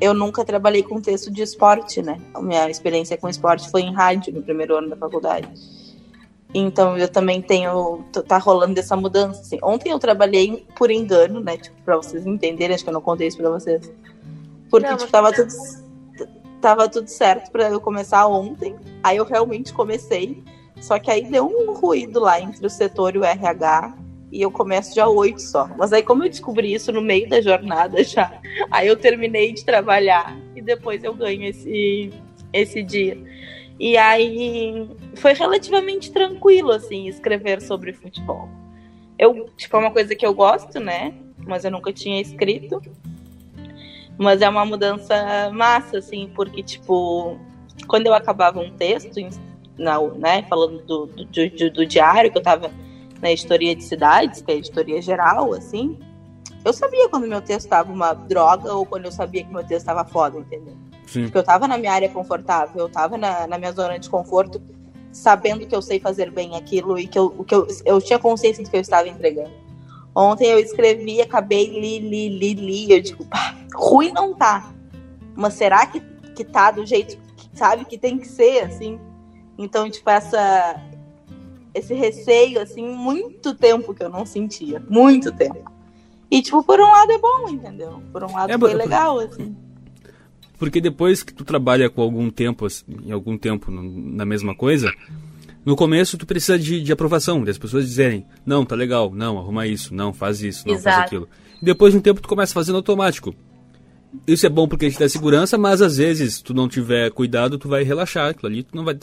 eu 0.00 0.14
nunca 0.14 0.42
trabalhei 0.42 0.82
com 0.82 0.98
texto 1.00 1.30
de 1.30 1.42
esporte, 1.42 2.00
né? 2.00 2.18
A 2.32 2.40
minha 2.40 2.70
experiência 2.70 3.18
com 3.18 3.28
esporte 3.28 3.70
foi 3.70 3.82
em 3.82 3.92
rádio 3.92 4.32
no 4.32 4.42
primeiro 4.42 4.74
ano 4.76 4.88
da 4.88 4.96
faculdade. 4.96 5.48
Então 6.54 6.96
eu 6.96 7.06
também 7.06 7.40
tenho. 7.40 8.02
tá 8.26 8.38
rolando 8.38 8.80
essa 8.80 8.96
mudança. 8.96 9.40
Assim. 9.40 9.58
Ontem 9.62 9.90
eu 9.90 9.98
trabalhei 9.98 10.66
por 10.74 10.90
engano, 10.90 11.40
né? 11.40 11.58
Tipo, 11.58 11.76
pra 11.84 11.96
vocês 11.96 12.26
entenderem, 12.26 12.74
acho 12.74 12.82
que 12.82 12.90
eu 12.90 12.94
não 12.94 13.02
contei 13.02 13.28
isso 13.28 13.36
pra 13.36 13.50
vocês. 13.50 13.92
Porque, 14.70 14.88
não, 14.88 14.96
tipo, 14.96 15.10
tava 15.10 15.32
tudo, 15.32 15.52
tava 16.60 16.88
tudo 16.88 17.08
certo 17.08 17.50
para 17.50 17.68
eu 17.68 17.80
começar 17.80 18.26
ontem. 18.26 18.76
Aí 19.02 19.16
eu 19.16 19.24
realmente 19.24 19.72
comecei. 19.72 20.42
Só 20.80 20.98
que 20.98 21.10
aí 21.10 21.24
deu 21.24 21.46
um 21.46 21.74
ruído 21.74 22.20
lá 22.20 22.40
entre 22.40 22.64
o 22.64 22.70
setor 22.70 23.14
e 23.14 23.18
o 23.18 23.24
RH. 23.24 23.94
E 24.32 24.40
eu 24.40 24.50
começo 24.50 24.94
dia 24.94 25.08
8 25.08 25.42
só. 25.42 25.68
Mas 25.76 25.92
aí, 25.92 26.02
como 26.02 26.24
eu 26.24 26.28
descobri 26.28 26.72
isso 26.72 26.92
no 26.92 27.02
meio 27.02 27.28
da 27.28 27.40
jornada 27.40 28.02
já, 28.04 28.40
aí 28.70 28.86
eu 28.86 28.96
terminei 28.96 29.52
de 29.52 29.64
trabalhar 29.64 30.36
e 30.54 30.62
depois 30.62 31.02
eu 31.02 31.12
ganho 31.12 31.44
esse, 31.44 32.10
esse 32.52 32.82
dia. 32.82 33.18
E 33.78 33.96
aí 33.96 34.88
foi 35.16 35.32
relativamente 35.32 36.12
tranquilo, 36.12 36.70
assim, 36.70 37.08
escrever 37.08 37.60
sobre 37.60 37.92
futebol. 37.92 38.48
Eu, 39.18 39.48
tipo, 39.56 39.76
é 39.76 39.80
uma 39.80 39.90
coisa 39.90 40.14
que 40.14 40.24
eu 40.24 40.34
gosto, 40.34 40.78
né? 40.78 41.14
Mas 41.38 41.64
eu 41.64 41.70
nunca 41.70 41.92
tinha 41.92 42.20
escrito. 42.20 42.80
Mas 44.20 44.42
é 44.42 44.48
uma 44.50 44.66
mudança 44.66 45.50
massa, 45.50 45.96
assim, 45.96 46.30
porque, 46.34 46.62
tipo, 46.62 47.38
quando 47.88 48.06
eu 48.06 48.12
acabava 48.12 48.60
um 48.60 48.70
texto, 48.70 49.18
na, 49.78 49.98
né, 49.98 50.42
falando 50.42 50.82
do, 50.84 51.06
do, 51.06 51.24
do, 51.24 51.70
do 51.70 51.86
diário, 51.86 52.30
que 52.30 52.36
eu 52.36 52.42
tava 52.42 52.70
na 53.22 53.30
editoria 53.30 53.74
de 53.74 53.82
cidades, 53.82 54.42
que 54.42 54.50
é 54.50 54.54
a 54.56 54.58
editoria 54.58 55.00
geral, 55.00 55.54
assim, 55.54 55.98
eu 56.62 56.70
sabia 56.70 57.08
quando 57.08 57.26
meu 57.26 57.40
texto 57.40 57.64
estava 57.64 57.90
uma 57.90 58.12
droga 58.12 58.74
ou 58.74 58.84
quando 58.84 59.06
eu 59.06 59.12
sabia 59.12 59.42
que 59.42 59.50
meu 59.50 59.62
texto 59.64 59.88
estava 59.88 60.04
foda, 60.04 60.38
entendeu? 60.38 60.76
Sim. 61.06 61.22
Porque 61.22 61.38
eu 61.38 61.42
tava 61.42 61.66
na 61.66 61.78
minha 61.78 61.92
área 61.92 62.08
confortável, 62.10 62.78
eu 62.78 62.88
tava 62.90 63.16
na, 63.16 63.46
na 63.46 63.56
minha 63.56 63.72
zona 63.72 63.98
de 63.98 64.10
conforto, 64.10 64.60
sabendo 65.10 65.66
que 65.66 65.74
eu 65.74 65.80
sei 65.80 65.98
fazer 65.98 66.30
bem 66.30 66.56
aquilo 66.56 66.98
e 66.98 67.06
que 67.06 67.18
eu, 67.18 67.30
que 67.42 67.54
eu, 67.54 67.66
eu 67.86 68.02
tinha 68.02 68.18
consciência 68.18 68.62
do 68.62 68.68
que 68.68 68.76
eu 68.76 68.82
estava 68.82 69.08
entregando. 69.08 69.50
Ontem 70.14 70.48
eu 70.48 70.58
escrevi, 70.58 71.20
acabei, 71.20 71.66
li, 71.68 71.98
li, 72.00 72.28
li, 72.28 72.54
li. 72.54 72.92
Eu 72.92 73.00
digo, 73.00 73.24
pá, 73.26 73.56
ruim 73.74 74.12
não 74.12 74.34
tá. 74.34 74.72
Mas 75.36 75.54
será 75.54 75.86
que, 75.86 76.00
que 76.34 76.44
tá 76.44 76.70
do 76.70 76.84
jeito, 76.84 77.16
que, 77.36 77.48
sabe, 77.56 77.84
que 77.84 77.96
tem 77.96 78.18
que 78.18 78.26
ser, 78.26 78.64
assim? 78.64 78.98
Então, 79.56 79.88
tipo, 79.88 80.08
essa, 80.10 80.82
esse 81.74 81.94
receio, 81.94 82.60
assim, 82.60 82.86
muito 82.86 83.54
tempo 83.54 83.94
que 83.94 84.02
eu 84.02 84.08
não 84.08 84.26
sentia. 84.26 84.82
Muito 84.88 85.32
tempo. 85.32 85.70
E, 86.30 86.42
tipo, 86.42 86.62
por 86.62 86.80
um 86.80 86.90
lado 86.90 87.12
é 87.12 87.18
bom, 87.18 87.48
entendeu? 87.48 88.02
Por 88.12 88.24
um 88.24 88.32
lado 88.32 88.52
é, 88.52 88.58
foi 88.58 88.74
legal, 88.74 89.18
assim. 89.18 89.56
Porque 90.58 90.80
depois 90.80 91.22
que 91.22 91.32
tu 91.32 91.44
trabalha 91.44 91.88
com 91.88 92.02
algum 92.02 92.30
tempo, 92.30 92.66
assim, 92.66 92.84
em 93.04 93.12
algum 93.12 93.38
tempo 93.38 93.70
na 93.70 94.26
mesma 94.26 94.54
coisa, 94.54 94.92
no 95.64 95.76
começo 95.76 96.16
tu 96.16 96.26
precisa 96.26 96.58
de, 96.58 96.80
de 96.82 96.92
aprovação, 96.92 97.44
das 97.44 97.58
pessoas 97.58 97.86
dizerem, 97.86 98.26
não, 98.46 98.64
tá 98.64 98.74
legal, 98.74 99.12
não, 99.14 99.38
arruma 99.38 99.66
isso, 99.66 99.94
não, 99.94 100.12
faz 100.12 100.42
isso, 100.42 100.66
não, 100.66 100.74
Exato. 100.74 100.96
faz 100.96 101.06
aquilo. 101.06 101.28
Depois 101.60 101.92
de 101.92 101.98
um 101.98 102.02
tempo 102.02 102.20
tu 102.20 102.28
começa 102.28 102.54
fazendo 102.54 102.76
automático. 102.76 103.34
Isso 104.26 104.44
é 104.44 104.48
bom 104.48 104.66
porque 104.66 104.90
te 104.90 104.98
dá 104.98 105.08
segurança, 105.08 105.56
mas 105.56 105.80
às 105.80 105.98
vezes, 105.98 106.40
tu 106.40 106.52
não 106.52 106.68
tiver 106.68 107.10
cuidado, 107.12 107.58
tu 107.58 107.68
vai 107.68 107.84
relaxar 107.84 108.30
aquilo 108.30 108.48
ali, 108.48 108.62
tu 108.62 108.74
não 108.74 108.84
vai 108.84 108.98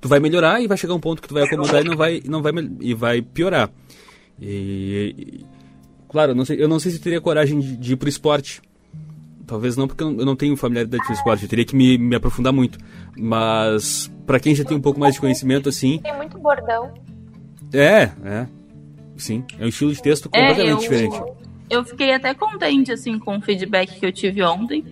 tu 0.00 0.08
vai 0.08 0.18
melhorar 0.18 0.62
e 0.62 0.66
vai 0.66 0.78
chegar 0.78 0.94
um 0.94 1.00
ponto 1.00 1.20
que 1.20 1.28
tu 1.28 1.34
vai 1.34 1.42
acomodar 1.42 1.82
e 1.82 1.84
não 1.84 1.96
vai 1.96 2.22
não 2.24 2.42
vai 2.42 2.52
e 2.80 2.94
vai 2.94 3.20
piorar. 3.20 3.70
E, 4.40 5.14
e 5.18 5.46
claro, 6.08 6.32
eu 6.32 6.34
não 6.34 6.44
sei, 6.44 6.62
eu 6.62 6.68
não 6.68 6.78
sei 6.78 6.92
se 6.92 6.98
eu 6.98 7.02
teria 7.02 7.20
coragem 7.20 7.60
de, 7.60 7.76
de 7.76 7.92
ir 7.92 7.96
pro 7.96 8.08
esporte. 8.08 8.62
Talvez 9.46 9.76
não, 9.76 9.88
porque 9.88 10.04
eu 10.04 10.24
não 10.24 10.36
tenho 10.36 10.56
familiaridade 10.56 11.04
com 11.04 11.12
o 11.12 11.16
esporte, 11.16 11.42
eu 11.42 11.48
teria 11.48 11.64
que 11.64 11.74
me, 11.74 11.98
me 11.98 12.14
aprofundar 12.14 12.52
muito. 12.52 12.78
Mas 13.18 14.10
para 14.30 14.38
quem 14.38 14.54
já 14.54 14.64
tem 14.64 14.76
um 14.76 14.80
pouco 14.80 15.00
mais 15.00 15.14
de 15.14 15.20
conhecimento 15.20 15.68
assim, 15.68 15.98
Tem 15.98 16.16
muito 16.16 16.38
bordão. 16.38 16.94
é, 17.74 18.12
é. 18.24 18.46
Sim, 19.16 19.44
é 19.58 19.64
um 19.64 19.68
estilo 19.68 19.92
de 19.92 20.00
texto 20.00 20.30
É, 20.32 20.38
completamente 20.40 20.70
eu, 20.70 20.76
diferente. 20.78 21.22
eu 21.68 21.84
fiquei 21.84 22.14
até 22.14 22.32
contente, 22.32 22.92
assim, 22.92 23.18
com 23.18 23.38
o 23.38 23.40
feedback 23.40 23.98
que 23.98 24.06
eu 24.06 24.12
tive 24.12 24.40
ontem. 24.44 24.84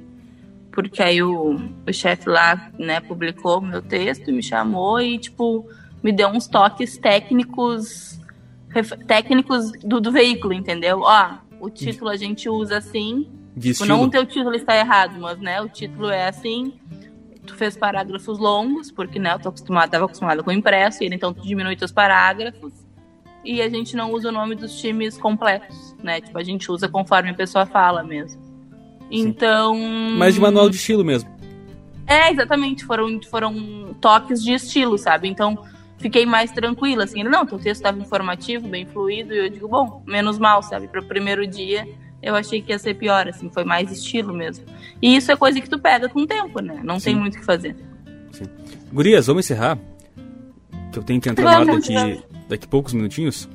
Porque 0.72 1.00
aí 1.00 1.22
o, 1.22 1.54
o 1.86 1.92
chefe 1.92 2.28
lá, 2.28 2.68
né, 2.76 2.98
publicou 2.98 3.58
o 3.58 3.62
meu 3.62 3.80
texto, 3.80 4.32
me 4.32 4.42
chamou 4.42 5.00
e, 5.00 5.16
tipo, 5.18 5.64
me 6.02 6.10
deu 6.10 6.28
uns 6.30 6.48
toques 6.48 6.98
técnicos 6.98 8.18
técnicos 9.06 9.70
do, 9.84 10.00
do 10.00 10.10
veículo, 10.10 10.52
entendeu? 10.52 11.02
Ó, 11.02 11.30
o 11.60 11.70
título 11.70 12.10
a 12.10 12.16
gente 12.16 12.48
usa 12.48 12.78
assim. 12.78 13.28
De 13.56 13.72
Tipo, 13.72 13.86
não 13.86 14.02
o 14.02 14.10
teu 14.10 14.26
título 14.26 14.56
está 14.56 14.76
errado, 14.76 15.16
mas, 15.20 15.38
né, 15.38 15.60
o 15.62 15.68
título 15.68 16.10
é 16.10 16.26
assim. 16.26 16.74
Tu 17.48 17.54
fez 17.54 17.76
parágrafos 17.76 18.38
longos, 18.38 18.90
porque, 18.90 19.18
né, 19.18 19.32
eu 19.32 19.38
tô 19.38 19.48
acostumada, 19.48 19.90
tava 19.90 20.04
acostumada 20.04 20.42
com 20.42 20.50
o 20.50 20.52
impresso, 20.52 21.02
e 21.02 21.06
ele, 21.06 21.14
então 21.14 21.32
tu 21.32 21.42
diminui 21.42 21.74
teus 21.74 21.90
parágrafos. 21.90 22.72
E 23.42 23.62
a 23.62 23.68
gente 23.70 23.96
não 23.96 24.12
usa 24.12 24.28
o 24.28 24.32
nome 24.32 24.54
dos 24.54 24.78
times 24.78 25.16
completos, 25.16 25.96
né? 26.02 26.20
Tipo, 26.20 26.38
a 26.38 26.42
gente 26.44 26.70
usa 26.70 26.88
conforme 26.88 27.30
a 27.30 27.34
pessoa 27.34 27.64
fala 27.64 28.02
mesmo. 28.02 28.42
Então. 29.10 29.74
Mas 30.18 30.34
de 30.34 30.40
manual 30.40 30.68
de 30.68 30.76
estilo 30.76 31.02
mesmo. 31.02 31.30
É, 32.06 32.30
exatamente. 32.30 32.84
Foram, 32.84 33.18
foram 33.22 33.96
toques 34.00 34.42
de 34.42 34.52
estilo, 34.52 34.98
sabe? 34.98 35.28
Então, 35.28 35.64
fiquei 35.96 36.26
mais 36.26 36.52
tranquila, 36.52 37.04
assim. 37.04 37.22
Não, 37.22 37.46
teu 37.46 37.58
texto 37.58 37.80
estava 37.80 37.98
informativo, 37.98 38.68
bem 38.68 38.84
fluido, 38.84 39.32
e 39.32 39.38
eu 39.38 39.48
digo, 39.48 39.68
bom, 39.68 40.02
menos 40.06 40.38
mal, 40.38 40.62
sabe? 40.62 40.88
Para 40.88 41.00
o 41.00 41.04
primeiro 41.04 41.46
dia, 41.46 41.88
eu 42.22 42.34
achei 42.34 42.60
que 42.62 42.72
ia 42.72 42.78
ser 42.78 42.94
pior, 42.94 43.28
assim, 43.28 43.48
foi 43.50 43.64
mais 43.64 43.90
estilo 43.90 44.32
mesmo. 44.34 44.64
E 45.00 45.16
isso 45.16 45.30
é 45.32 45.36
coisa 45.36 45.60
que 45.60 45.68
tu 45.68 45.78
pega 45.78 46.08
com 46.08 46.20
o 46.20 46.26
tempo, 46.26 46.60
né? 46.60 46.80
Não 46.82 46.98
tem 47.00 47.14
Sim. 47.14 47.20
muito 47.20 47.36
o 47.36 47.38
que 47.38 47.44
fazer. 47.44 47.76
Gurias, 48.92 49.26
vamos 49.26 49.44
encerrar? 49.44 49.78
Que 50.92 50.98
eu 50.98 51.02
tenho 51.02 51.20
que 51.20 51.28
entrar 51.28 51.58
Vamos, 51.64 51.80
daqui, 51.82 51.94
vamos. 51.94 52.22
daqui 52.48 52.66
poucos 52.66 52.92
minutinhos. 52.94 53.48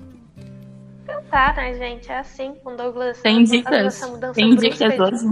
Tá, 1.32 1.52
né, 1.58 1.73
gente? 1.73 2.12
É 2.12 2.19
assim 2.19 2.54
com 2.63 2.76
Douglas. 2.76 3.19
Tem 3.21 3.43
Douglas, 3.43 3.52
dicas? 3.99 4.10
mudança 4.10 4.34
Tem 4.34 4.56
dicas 4.56 4.99
hoje? 4.99 5.26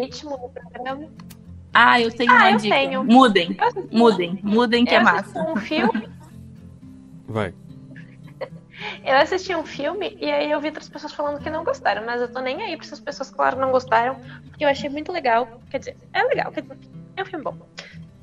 Ritmo 0.00 0.50
programa. 0.50 1.06
Ah, 1.74 2.00
eu 2.00 2.10
tenho 2.10 2.32
Ah, 2.32 2.36
uma 2.36 2.50
eu 2.52 2.56
dica. 2.56 2.74
tenho. 2.74 3.04
Mudem, 3.04 3.54
mudem, 3.92 4.40
mudem 4.42 4.84
que 4.86 4.94
é 4.94 5.02
eu 5.02 5.06
assisti 5.06 5.38
massa. 5.38 5.52
um 5.52 5.56
filme, 5.56 6.08
Vai. 7.28 7.52
Eu 9.04 9.16
assisti 9.16 9.54
um 9.54 9.64
filme 9.64 10.16
e 10.20 10.30
aí 10.30 10.50
eu 10.50 10.60
vi 10.60 10.68
outras 10.68 10.88
pessoas 10.88 11.12
falando 11.12 11.42
que 11.42 11.50
não 11.50 11.64
gostaram, 11.64 12.04
mas 12.04 12.20
eu 12.20 12.28
tô 12.32 12.40
nem 12.40 12.62
aí 12.62 12.76
pra 12.76 12.86
essas 12.86 13.00
pessoas, 13.00 13.30
claro, 13.30 13.58
não 13.58 13.70
gostaram, 13.70 14.16
porque 14.48 14.64
eu 14.64 14.68
achei 14.68 14.88
muito 14.90 15.10
legal. 15.12 15.60
Quer 15.70 15.78
dizer, 15.78 15.96
é 16.12 16.22
legal, 16.24 16.50
quer 16.52 16.62
dizer, 16.62 16.78
é 17.16 17.22
um 17.22 17.26
filme 17.26 17.44
bom. 17.44 17.56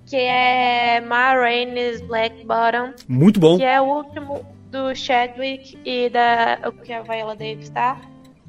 Que 0.06 0.18
é 0.18 1.00
Ma 1.02 1.34
Rainey's 1.34 2.02
Black 2.02 2.46
Bottom, 2.46 2.94
Muito 3.08 3.40
bom. 3.40 3.58
que 3.58 3.64
é 3.64 3.80
o 3.82 3.86
último 3.86 4.46
do 4.70 4.94
Chadwick 4.96 5.78
e 5.86 6.10
da 6.10 6.60
o 6.68 6.72
que 6.72 6.92
a 6.92 7.02
Viola 7.02 7.36
Davis 7.36 7.70
tá. 7.70 8.00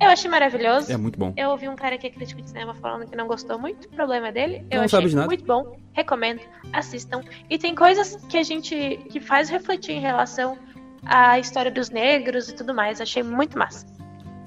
Eu 0.00 0.10
achei 0.10 0.28
maravilhoso. 0.28 0.92
É 0.92 0.96
muito 0.96 1.16
bom. 1.18 1.32
Eu 1.36 1.50
ouvi 1.50 1.68
um 1.68 1.76
cara 1.76 1.96
que 1.96 2.06
é 2.06 2.10
crítico 2.10 2.42
de 2.42 2.48
cinema 2.48 2.74
falando 2.74 3.08
que 3.08 3.16
não 3.16 3.28
gostou 3.28 3.58
muito, 3.58 3.88
problema 3.90 4.32
dele. 4.32 4.66
Eu 4.70 4.78
Não 4.78 4.84
achei 4.84 4.98
sabe 4.98 5.08
de 5.08 5.14
nada. 5.14 5.28
muito 5.28 5.44
bom, 5.44 5.76
recomendo, 5.92 6.40
assistam. 6.72 7.22
E 7.48 7.56
tem 7.56 7.74
coisas 7.74 8.16
que 8.28 8.36
a 8.36 8.42
gente 8.42 8.98
que 9.10 9.20
faz 9.20 9.48
refletir 9.48 9.92
em 9.92 10.00
relação 10.00 10.58
à 11.06 11.38
história 11.38 11.70
dos 11.70 11.90
negros 11.90 12.48
e 12.48 12.54
tudo 12.54 12.74
mais. 12.74 13.00
Achei 13.00 13.22
muito 13.22 13.58
massa. 13.58 13.86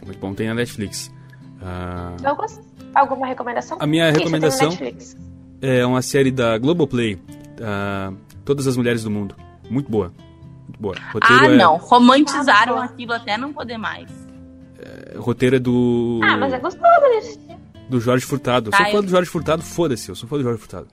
Muito 0.06 0.20
bom. 0.20 0.34
Tem 0.34 0.48
na 0.48 0.54
Netflix. 0.54 1.12
Ah, 1.62 2.16
Douglas, 2.22 2.62
alguma 2.94 3.28
recomendação? 3.28 3.78
a 3.80 3.88
minha 3.88 4.10
Isso, 4.10 4.20
recomendação 4.20 4.70
Netflix. 4.70 5.18
é 5.62 5.86
uma 5.86 6.02
série 6.02 6.32
da 6.32 6.58
Globoplay. 6.58 7.20
ah, 7.62 8.12
Todas 8.46 8.66
as 8.68 8.78
Mulheres 8.78 9.04
do 9.04 9.12
Mundo. 9.12 9.36
Muito 9.70 9.92
boa. 9.92 10.14
Muito 10.68 10.80
boa. 10.80 10.96
Roteiro 11.14 11.44
Ah, 11.44 11.48
é, 11.48 11.58
não. 11.58 11.76
Romantizaram 11.78 12.78
Ah, 12.78 12.86
aquilo 12.86 13.12
até 13.14 13.38
não 13.38 13.52
poder 13.52 13.78
mais. 13.78 14.10
o 15.16 15.22
roteiro 15.22 15.56
é 15.58 15.60
do. 15.60 16.20
Ah, 16.24 16.38
mas 16.38 16.54
é 16.54 16.60
gostoso 16.60 17.02
desse. 17.12 17.40
Do 17.90 18.00
Jorge 18.00 18.26
Furtado. 18.26 18.68
Eu 18.68 18.72
Tá, 18.72 18.78
sou 18.78 18.86
fã 18.88 18.98
eu- 18.98 19.02
do 19.04 19.10
Jorge 19.10 19.30
Furtado, 19.30 19.62
foda-se, 19.64 20.10
eu 20.10 20.16
sou 20.16 20.28
fã 20.30 20.38
do 20.38 20.44
Jorge 20.44 20.60
Furtado. 20.60 20.88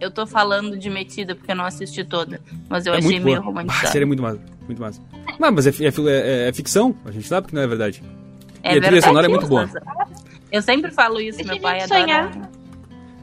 Eu 0.00 0.10
tô 0.10 0.26
falando 0.26 0.76
de 0.76 0.90
Metida 0.90 1.34
porque 1.34 1.50
eu 1.52 1.56
não 1.56 1.64
assisti 1.64 2.04
toda. 2.04 2.40
Mas 2.68 2.86
eu 2.86 2.94
é 2.94 2.98
achei 2.98 3.10
muito 3.20 3.24
meio 3.24 3.36
boa. 3.36 3.46
Ah, 3.46 3.48
a 3.48 3.60
romantizado. 3.62 3.88
série 3.92 4.02
é 4.02 4.06
muito 4.06 4.22
massa. 4.22 4.40
Muito 4.66 4.80
massa. 4.80 5.00
Mas, 5.38 5.52
mas 5.54 5.66
é, 5.66 5.70
é 5.84 5.88
é- 5.88 6.48
é 6.48 6.52
ficção, 6.52 6.94
a 7.04 7.10
gente 7.10 7.26
sabe 7.26 7.48
que 7.48 7.54
não 7.54 7.62
é 7.62 7.66
verdade. 7.66 8.02
É 8.62 8.74
E 8.74 8.78
a 8.78 8.80
trilha 8.80 9.02
sonora 9.02 9.26
é 9.26 9.28
muito 9.28 9.46
boa. 9.46 9.68
Eu 10.50 10.62
sempre 10.62 10.90
falo 10.90 11.20
isso, 11.20 11.38
Deixa 11.38 11.52
meu 11.52 11.60
pai 11.60 11.82
adora. 11.82 12.00
sonhar. 12.00 12.50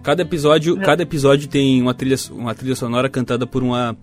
Cada 0.03 0.21
episódio, 0.23 0.77
cada 0.77 1.03
episódio 1.03 1.47
tem 1.47 1.81
uma 1.81 1.93
trilha, 1.93 2.15
uma 2.31 2.53
trilha 2.55 2.75
sonora 2.75 3.07
cantada 3.09 3.45
por 3.47 3.63
uma 3.63 3.95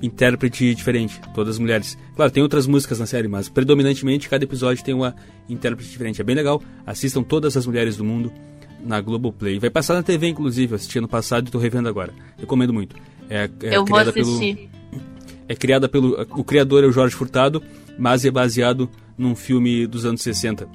intérprete 0.00 0.74
diferente, 0.74 1.20
todas 1.34 1.58
mulheres. 1.58 1.96
Claro, 2.16 2.30
tem 2.30 2.42
outras 2.42 2.66
músicas 2.66 2.98
na 2.98 3.06
série, 3.06 3.28
mas 3.28 3.48
predominantemente 3.48 4.28
cada 4.28 4.44
episódio 4.44 4.84
tem 4.84 4.94
uma 4.94 5.14
intérprete 5.48 5.90
diferente. 5.90 6.20
É 6.20 6.24
bem 6.24 6.34
legal. 6.34 6.60
Assistam 6.86 7.22
todas 7.22 7.56
as 7.56 7.66
mulheres 7.66 7.96
do 7.96 8.04
mundo 8.04 8.32
na 8.84 9.00
Globoplay. 9.00 9.58
Vai 9.58 9.70
passar 9.70 9.94
na 9.94 10.02
TV, 10.02 10.28
inclusive. 10.28 10.72
Eu 10.72 10.76
assisti 10.76 10.98
ano 10.98 11.08
passado 11.08 11.44
e 11.44 11.48
estou 11.48 11.60
revendo 11.60 11.88
agora. 11.88 12.12
Recomendo 12.38 12.72
muito. 12.72 12.96
É, 13.30 13.48
é 13.62 13.76
eu 13.76 13.84
vou 13.84 13.84
criada 13.84 14.12
pelo, 14.12 14.26
assistir. 14.28 14.68
É 15.52 15.54
criada 15.56 15.88
pelo. 15.88 16.20
O 16.30 16.42
criador 16.42 16.82
é 16.82 16.86
o 16.86 16.92
Jorge 16.92 17.14
Furtado, 17.14 17.62
mas 17.98 18.24
é 18.24 18.30
baseado 18.30 18.88
num 19.16 19.34
filme 19.36 19.86
dos 19.86 20.04
anos 20.06 20.22
60. 20.22 20.66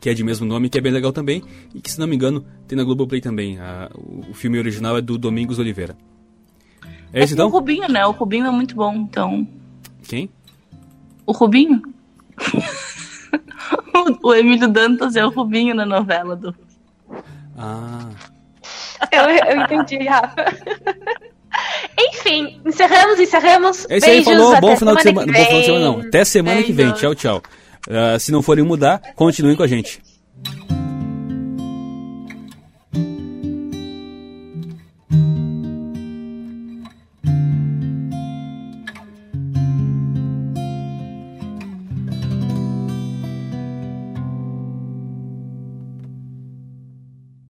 Que 0.00 0.08
é 0.10 0.14
de 0.14 0.24
mesmo 0.24 0.44
nome, 0.46 0.68
que 0.68 0.78
é 0.78 0.80
bem 0.80 0.90
legal 0.92 1.12
também. 1.12 1.42
E 1.74 1.80
que, 1.80 1.90
se 1.90 2.00
não 2.00 2.06
me 2.08 2.16
engano, 2.16 2.44
tem 2.66 2.76
na 2.76 2.82
Globoplay 2.82 3.20
também. 3.20 3.58
A- 3.60 3.88
o, 3.94 4.30
o 4.30 4.34
filme 4.34 4.58
original 4.58 4.96
é 4.96 5.00
do 5.00 5.16
Domingos 5.16 5.58
Oliveira. 5.58 5.96
É 7.12 7.20
com 7.24 7.30
o 7.30 7.32
então? 7.34 7.48
Rubinho, 7.50 7.88
né? 7.88 8.04
O 8.06 8.10
Rubinho 8.10 8.46
é 8.46 8.50
muito 8.50 8.74
bom, 8.74 8.94
então. 8.94 9.46
Quem? 10.08 10.28
O 11.26 11.32
Rubinho? 11.32 11.82
o, 14.22 14.26
o 14.28 14.34
Emílio 14.34 14.68
Dantas 14.68 15.14
é 15.14 15.24
o 15.24 15.30
Rubinho 15.30 15.74
na 15.74 15.84
novela 15.86 16.34
do. 16.34 16.54
Ah. 17.56 18.08
Eu, 19.12 19.22
eu 19.54 19.60
entendi, 19.62 20.08
Rafa. 20.08 20.44
Enfim, 21.98 22.60
encerramos, 22.64 23.20
encerramos. 23.20 23.86
É 23.88 23.98
isso 23.98 24.06
aí, 24.06 24.24
falou. 24.24 24.52
até 24.52 24.60
Bom 24.60 24.76
final 24.76 24.96
de 24.96 25.02
semana 25.02 25.32
Bom 25.32 25.44
final 25.44 25.60
de 25.60 25.66
semana 25.66 25.84
não. 25.84 26.00
Até 26.00 26.24
semana 26.24 26.62
que 26.62 26.72
vem. 26.72 26.92
Tchau, 26.92 27.14
tchau. 27.14 27.42
Ah, 27.88 28.18
se 28.18 28.30
não 28.32 28.42
forem 28.42 28.64
mudar, 28.64 29.00
continuem 29.14 29.56
com 29.56 29.62
a 29.62 29.66
gente. 29.66 30.00